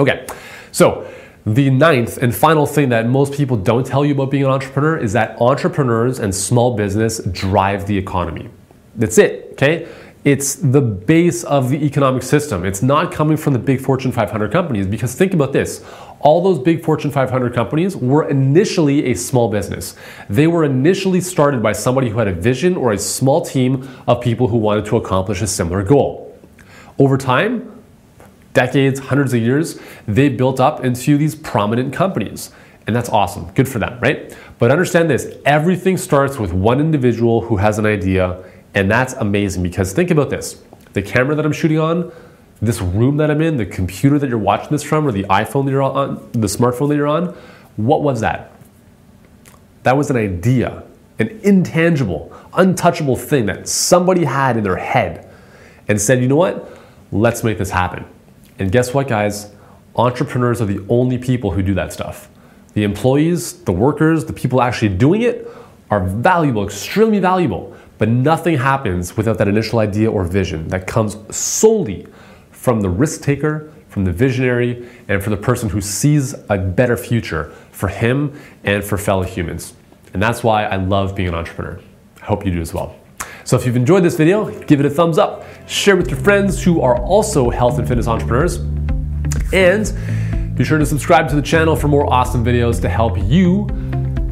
Okay, 0.00 0.26
so 0.72 1.06
the 1.44 1.68
ninth 1.68 2.16
and 2.18 2.34
final 2.34 2.66
thing 2.66 2.88
that 2.88 3.06
most 3.06 3.34
people 3.34 3.58
don't 3.58 3.86
tell 3.86 4.06
you 4.06 4.14
about 4.14 4.30
being 4.30 4.44
an 4.44 4.50
entrepreneur 4.50 4.96
is 4.96 5.12
that 5.12 5.38
entrepreneurs 5.40 6.18
and 6.18 6.34
small 6.34 6.76
business 6.76 7.18
drive 7.26 7.86
the 7.86 7.98
economy. 7.98 8.48
That's 8.94 9.18
it, 9.18 9.50
okay? 9.52 9.86
It's 10.26 10.56
the 10.56 10.80
base 10.80 11.44
of 11.44 11.70
the 11.70 11.84
economic 11.84 12.24
system. 12.24 12.64
It's 12.64 12.82
not 12.82 13.12
coming 13.12 13.36
from 13.36 13.52
the 13.52 13.60
big 13.60 13.80
Fortune 13.80 14.10
500 14.10 14.50
companies 14.50 14.84
because 14.84 15.14
think 15.14 15.32
about 15.32 15.52
this. 15.52 15.84
All 16.18 16.42
those 16.42 16.58
big 16.58 16.82
Fortune 16.82 17.12
500 17.12 17.54
companies 17.54 17.96
were 17.96 18.28
initially 18.28 19.04
a 19.04 19.14
small 19.14 19.48
business. 19.48 19.94
They 20.28 20.48
were 20.48 20.64
initially 20.64 21.20
started 21.20 21.62
by 21.62 21.74
somebody 21.74 22.08
who 22.08 22.18
had 22.18 22.26
a 22.26 22.32
vision 22.32 22.76
or 22.76 22.90
a 22.90 22.98
small 22.98 23.46
team 23.46 23.88
of 24.08 24.20
people 24.20 24.48
who 24.48 24.56
wanted 24.56 24.86
to 24.86 24.96
accomplish 24.96 25.42
a 25.42 25.46
similar 25.46 25.84
goal. 25.84 26.36
Over 26.98 27.16
time, 27.16 27.80
decades, 28.52 28.98
hundreds 28.98 29.32
of 29.32 29.40
years, 29.40 29.78
they 30.08 30.28
built 30.28 30.58
up 30.58 30.84
into 30.84 31.16
these 31.16 31.36
prominent 31.36 31.94
companies. 31.94 32.50
And 32.88 32.96
that's 32.96 33.10
awesome. 33.10 33.52
Good 33.52 33.68
for 33.68 33.78
them, 33.78 34.00
right? 34.00 34.36
But 34.58 34.72
understand 34.72 35.08
this 35.08 35.36
everything 35.44 35.96
starts 35.96 36.36
with 36.36 36.52
one 36.52 36.80
individual 36.80 37.42
who 37.42 37.58
has 37.58 37.78
an 37.78 37.86
idea 37.86 38.42
and 38.76 38.90
that's 38.90 39.14
amazing 39.14 39.62
because 39.64 39.92
think 39.92 40.12
about 40.12 40.30
this 40.30 40.62
the 40.92 41.02
camera 41.02 41.34
that 41.34 41.44
I'm 41.44 41.52
shooting 41.52 41.78
on, 41.78 42.12
this 42.62 42.80
room 42.80 43.18
that 43.18 43.30
I'm 43.30 43.42
in, 43.42 43.58
the 43.58 43.66
computer 43.66 44.18
that 44.18 44.28
you're 44.30 44.38
watching 44.38 44.70
this 44.70 44.82
from, 44.82 45.06
or 45.06 45.12
the 45.12 45.24
iPhone 45.24 45.66
that 45.66 45.72
you're 45.72 45.82
on, 45.82 46.30
the 46.32 46.46
smartphone 46.46 46.88
that 46.88 46.96
you're 46.96 47.06
on, 47.06 47.36
what 47.76 48.02
was 48.02 48.20
that? 48.20 48.52
That 49.82 49.94
was 49.94 50.08
an 50.08 50.16
idea, 50.16 50.84
an 51.18 51.38
intangible, 51.42 52.32
untouchable 52.54 53.16
thing 53.16 53.44
that 53.46 53.68
somebody 53.68 54.24
had 54.24 54.56
in 54.56 54.64
their 54.64 54.76
head 54.76 55.30
and 55.88 56.00
said, 56.00 56.22
you 56.22 56.28
know 56.28 56.36
what? 56.36 56.78
Let's 57.12 57.44
make 57.44 57.58
this 57.58 57.70
happen. 57.70 58.06
And 58.58 58.72
guess 58.72 58.94
what, 58.94 59.06
guys? 59.06 59.50
Entrepreneurs 59.96 60.62
are 60.62 60.66
the 60.66 60.84
only 60.88 61.18
people 61.18 61.50
who 61.50 61.62
do 61.62 61.74
that 61.74 61.92
stuff. 61.92 62.30
The 62.72 62.84
employees, 62.84 63.62
the 63.64 63.72
workers, 63.72 64.24
the 64.24 64.32
people 64.32 64.62
actually 64.62 64.96
doing 64.96 65.22
it 65.22 65.46
are 65.90 66.00
valuable, 66.00 66.64
extremely 66.64 67.18
valuable. 67.18 67.76
But 67.98 68.08
nothing 68.08 68.58
happens 68.58 69.16
without 69.16 69.38
that 69.38 69.48
initial 69.48 69.78
idea 69.78 70.10
or 70.10 70.24
vision 70.24 70.68
that 70.68 70.86
comes 70.86 71.16
solely 71.34 72.06
from 72.50 72.80
the 72.80 72.90
risk 72.90 73.22
taker, 73.22 73.72
from 73.88 74.04
the 74.04 74.12
visionary, 74.12 74.88
and 75.08 75.22
for 75.22 75.30
the 75.30 75.36
person 75.36 75.68
who 75.68 75.80
sees 75.80 76.34
a 76.50 76.58
better 76.58 76.96
future 76.96 77.52
for 77.70 77.88
him 77.88 78.38
and 78.64 78.84
for 78.84 78.98
fellow 78.98 79.22
humans. 79.22 79.74
And 80.12 80.22
that's 80.22 80.42
why 80.42 80.64
I 80.64 80.76
love 80.76 81.14
being 81.14 81.28
an 81.28 81.34
entrepreneur. 81.34 81.80
I 82.20 82.24
hope 82.24 82.44
you 82.44 82.52
do 82.52 82.60
as 82.60 82.74
well. 82.74 82.96
So 83.44 83.56
if 83.56 83.64
you've 83.64 83.76
enjoyed 83.76 84.02
this 84.02 84.16
video, 84.16 84.50
give 84.62 84.80
it 84.80 84.86
a 84.86 84.90
thumbs 84.90 85.18
up, 85.18 85.44
share 85.68 85.96
with 85.96 86.10
your 86.10 86.18
friends 86.18 86.62
who 86.62 86.80
are 86.80 87.00
also 87.00 87.48
health 87.48 87.78
and 87.78 87.86
fitness 87.86 88.08
entrepreneurs, 88.08 88.56
and 89.52 90.56
be 90.56 90.64
sure 90.64 90.78
to 90.78 90.86
subscribe 90.86 91.28
to 91.28 91.36
the 91.36 91.42
channel 91.42 91.76
for 91.76 91.86
more 91.86 92.12
awesome 92.12 92.44
videos 92.44 92.80
to 92.80 92.88
help 92.88 93.16
you 93.18 93.68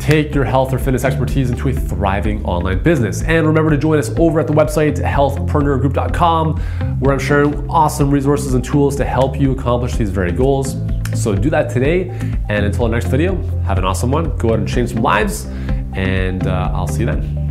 take 0.05 0.35
your 0.35 0.45
health 0.45 0.75
or 0.75 0.79
fitness 0.79 1.03
expertise 1.03 1.49
into 1.51 1.67
a 1.71 1.73
thriving 1.73 2.45
online 2.45 2.83
business. 2.83 3.23
And 3.23 3.47
remember 3.47 3.71
to 3.71 3.79
join 3.79 3.99
us 3.99 4.11
over 4.19 4.39
at 4.39 4.47
the 4.47 4.53
website 4.53 4.99
healthpreneurgroup.com, 4.99 6.61
where 7.01 7.13
I'm 7.15 7.19
sharing 7.19 7.71
awesome 7.71 8.11
resources 8.11 8.53
and 8.53 8.63
tools 8.63 8.97
to 8.97 9.05
help 9.07 9.41
you 9.41 9.53
accomplish 9.53 9.95
these 9.95 10.11
very 10.11 10.31
goals. 10.31 10.77
So 11.15 11.35
do 11.35 11.49
that 11.49 11.71
today. 11.71 12.11
And 12.51 12.67
until 12.67 12.85
our 12.85 12.91
next 12.91 13.07
video, 13.07 13.43
have 13.63 13.79
an 13.79 13.87
awesome 13.87 14.11
one. 14.11 14.37
Go 14.37 14.51
out 14.51 14.59
and 14.59 14.69
change 14.69 14.91
some 14.93 15.03
lives, 15.03 15.47
and 15.95 16.47
uh, 16.47 16.71
I'll 16.75 16.89
see 16.89 17.01
you 17.01 17.07
then. 17.07 17.44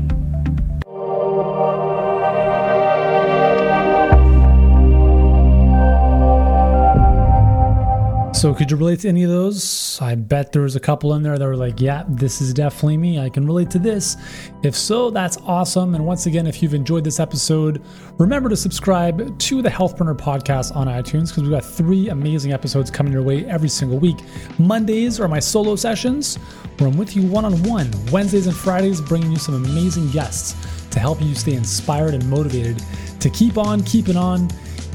So, 8.43 8.53
could 8.53 8.69
you 8.69 8.75
relate 8.75 8.99
to 8.99 9.08
any 9.08 9.23
of 9.23 9.29
those? 9.29 9.97
I 10.01 10.15
bet 10.15 10.51
there 10.51 10.63
was 10.63 10.75
a 10.75 10.79
couple 10.82 11.13
in 11.13 11.23
there 11.23 11.39
that 11.39 11.45
were 11.45 11.56
like, 11.56 11.79
yeah, 11.79 12.03
this 12.10 12.41
is 12.41 12.53
definitely 12.53 12.97
me. 12.97 13.17
I 13.17 13.29
can 13.29 13.45
relate 13.45 13.69
to 13.69 13.79
this. 13.79 14.17
If 14.63 14.75
so, 14.75 15.10
that's 15.10 15.38
awesome. 15.45 15.95
And 15.95 16.06
once 16.06 16.25
again, 16.25 16.45
if 16.45 16.62
you've 16.62 16.73
enjoyed 16.73 17.06
this 17.06 17.21
episode, 17.21 17.82
remember 18.17 18.49
to 18.49 18.58
subscribe 18.58 19.39
to 19.39 19.62
the 19.62 19.69
Healthpreneur 19.69 20.17
podcast 20.17 20.75
on 20.75 20.88
iTunes 20.88 21.29
because 21.29 21.43
we've 21.43 21.51
got 21.51 21.63
three 21.63 22.10
amazing 22.10 22.51
episodes 22.51 22.91
coming 22.91 23.13
your 23.13 23.21
way 23.21 23.45
every 23.45 23.69
single 23.69 23.97
week. 23.97 24.17
Mondays 24.60 25.21
are 25.21 25.29
my 25.29 25.39
solo 25.39 25.77
sessions 25.77 26.36
where 26.79 26.89
I'm 26.89 26.97
with 26.97 27.15
you 27.15 27.25
one 27.25 27.45
on 27.45 27.53
one. 27.63 27.89
Wednesdays 28.12 28.47
and 28.47 28.56
Fridays, 28.58 28.99
bringing 28.99 29.32
you 29.32 29.38
some 29.38 29.56
amazing 29.56 30.12
guests 30.12 30.58
to 30.89 30.99
help 30.99 31.21
you 31.21 31.34
stay 31.34 31.53
inspired 31.53 32.13
and 32.13 32.29
motivated 32.29 32.84
to 33.21 33.29
keep 33.29 33.58
on 33.58 33.82
keeping 33.84 34.17
on 34.17 34.49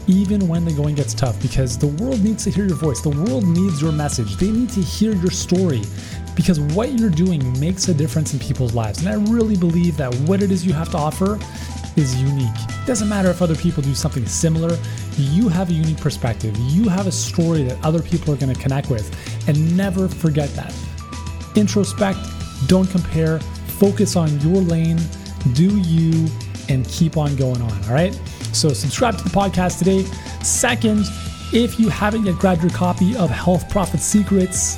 even 0.08 0.48
when 0.48 0.64
the 0.64 0.72
going 0.72 0.94
gets 0.94 1.14
tough, 1.14 1.40
because 1.40 1.78
the 1.78 1.86
world 1.86 2.24
needs 2.24 2.42
to 2.44 2.50
hear 2.50 2.66
your 2.66 2.76
voice. 2.76 3.00
The 3.00 3.10
world 3.10 3.44
needs 3.44 3.80
your 3.80 3.92
message. 3.92 4.36
They 4.36 4.50
need 4.50 4.70
to 4.70 4.80
hear 4.80 5.14
your 5.14 5.30
story 5.30 5.82
because 6.34 6.58
what 6.60 6.98
you're 6.98 7.10
doing 7.10 7.58
makes 7.60 7.88
a 7.88 7.94
difference 7.94 8.32
in 8.32 8.38
people's 8.38 8.72
lives. 8.72 9.04
And 9.04 9.08
I 9.08 9.30
really 9.30 9.56
believe 9.56 9.96
that 9.98 10.14
what 10.20 10.42
it 10.42 10.50
is 10.50 10.64
you 10.64 10.72
have 10.72 10.90
to 10.92 10.96
offer 10.96 11.38
is 11.96 12.20
unique. 12.20 12.54
It 12.54 12.86
doesn't 12.86 13.08
matter 13.08 13.28
if 13.28 13.42
other 13.42 13.56
people 13.56 13.82
do 13.82 13.94
something 13.94 14.24
similar, 14.24 14.78
you 15.16 15.48
have 15.48 15.68
a 15.68 15.72
unique 15.72 15.98
perspective. 15.98 16.56
You 16.56 16.88
have 16.88 17.06
a 17.06 17.12
story 17.12 17.64
that 17.64 17.84
other 17.84 18.00
people 18.00 18.32
are 18.32 18.36
going 18.36 18.54
to 18.54 18.60
connect 18.60 18.88
with. 18.88 19.12
And 19.48 19.76
never 19.76 20.08
forget 20.08 20.48
that. 20.50 20.72
Introspect, 21.54 22.18
don't 22.68 22.88
compare, 22.88 23.40
focus 23.80 24.16
on 24.16 24.40
your 24.40 24.62
lane, 24.62 25.00
do 25.54 25.78
you, 25.80 26.28
and 26.68 26.86
keep 26.88 27.16
on 27.16 27.34
going 27.36 27.60
on. 27.62 27.84
All 27.84 27.92
right. 27.92 28.14
So 28.52 28.70
subscribe 28.70 29.16
to 29.18 29.24
the 29.24 29.30
podcast 29.30 29.78
today. 29.78 30.02
Second, 30.42 31.04
if 31.52 31.78
you 31.80 31.88
haven't 31.88 32.24
yet 32.24 32.36
grabbed 32.36 32.62
your 32.62 32.70
copy 32.70 33.16
of 33.16 33.30
Health 33.30 33.68
Profit 33.70 34.00
Secrets, 34.00 34.76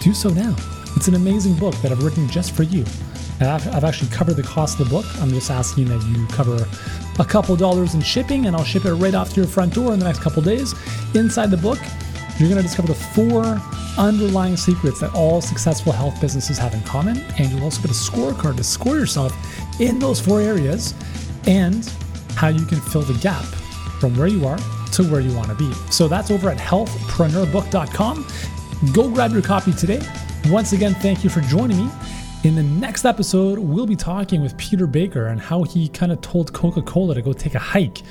do 0.00 0.12
so 0.12 0.28
now. 0.30 0.54
It's 0.96 1.08
an 1.08 1.14
amazing 1.14 1.54
book 1.54 1.74
that 1.76 1.92
I've 1.92 2.02
written 2.02 2.28
just 2.28 2.52
for 2.52 2.62
you. 2.62 2.84
I've, 3.40 3.84
actually 3.84 4.10
covered 4.10 4.34
the 4.34 4.42
cost 4.42 4.78
of 4.78 4.88
the 4.88 4.94
book. 4.94 5.06
I'm 5.20 5.30
just 5.30 5.50
asking 5.50 5.86
that 5.86 6.02
you 6.06 6.26
cover 6.28 6.66
a 7.18 7.24
couple 7.24 7.56
dollars 7.56 7.94
in 7.94 8.00
shipping, 8.00 8.46
and 8.46 8.54
I'll 8.56 8.64
ship 8.64 8.84
it 8.84 8.94
right 8.94 9.14
off 9.14 9.30
to 9.30 9.40
your 9.40 9.48
front 9.48 9.74
door 9.74 9.92
in 9.92 9.98
the 9.98 10.04
next 10.04 10.20
couple 10.20 10.42
days. 10.42 10.74
Inside 11.14 11.50
the 11.50 11.56
book, 11.56 11.78
you're 12.38 12.48
going 12.48 12.60
to 12.60 12.66
discover 12.66 12.88
the 12.88 12.94
four 12.94 13.60
underlying 13.96 14.56
secrets 14.56 15.00
that 15.00 15.14
all 15.14 15.40
successful 15.40 15.92
health 15.92 16.20
businesses 16.20 16.58
have 16.58 16.74
in 16.74 16.82
common, 16.82 17.18
and 17.38 17.50
you'll 17.50 17.62
also 17.62 17.80
get 17.80 17.90
a 17.90 17.94
scorecard 17.94 18.56
to 18.56 18.64
score 18.64 18.96
yourself 18.96 19.32
in 19.80 19.98
those 19.98 20.20
four 20.20 20.40
areas 20.40 20.94
and 21.46 21.92
how 22.34 22.48
you 22.48 22.64
can 22.66 22.80
fill 22.80 23.02
the 23.02 23.18
gap 23.20 23.44
from 24.00 24.16
where 24.16 24.26
you 24.26 24.46
are 24.46 24.58
to 24.92 25.04
where 25.04 25.20
you 25.20 25.34
want 25.34 25.48
to 25.48 25.54
be. 25.54 25.72
So 25.90 26.08
that's 26.08 26.30
over 26.30 26.50
at 26.50 26.58
healthpreneurbook.com. 26.58 28.26
Go 28.92 29.10
grab 29.10 29.32
your 29.32 29.42
copy 29.42 29.72
today. 29.72 30.00
Once 30.46 30.72
again, 30.72 30.94
thank 30.94 31.24
you 31.24 31.30
for 31.30 31.40
joining 31.42 31.76
me. 31.78 31.90
In 32.44 32.54
the 32.54 32.62
next 32.62 33.04
episode, 33.06 33.58
we'll 33.58 33.86
be 33.86 33.96
talking 33.96 34.42
with 34.42 34.56
Peter 34.58 34.86
Baker 34.86 35.28
and 35.28 35.40
how 35.40 35.62
he 35.62 35.88
kind 35.88 36.12
of 36.12 36.20
told 36.20 36.52
Coca 36.52 36.82
Cola 36.82 37.14
to 37.14 37.22
go 37.22 37.32
take 37.32 37.54
a 37.54 37.58
hike 37.58 38.02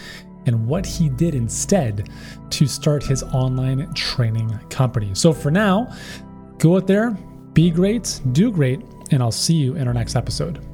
and 0.46 0.68
what 0.68 0.86
he 0.86 1.10
did 1.10 1.36
instead 1.36 2.10
to 2.50 2.68
start 2.68 3.04
his 3.04 3.24
online 3.24 3.94
training 3.94 4.58
company. 4.70 5.12
So 5.14 5.34
for 5.34 5.52
now, 5.52 5.94
go 6.58 6.78
out 6.78 6.88
there, 6.88 7.12
be 7.54 7.70
great, 7.70 8.22
do 8.32 8.52
great, 8.52 8.82
and 9.12 9.22
I'll 9.22 9.32
see 9.32 9.56
you 9.56 9.76
in 9.76 9.88
our 9.88 9.94
next 9.94 10.16
episode. 10.16 10.66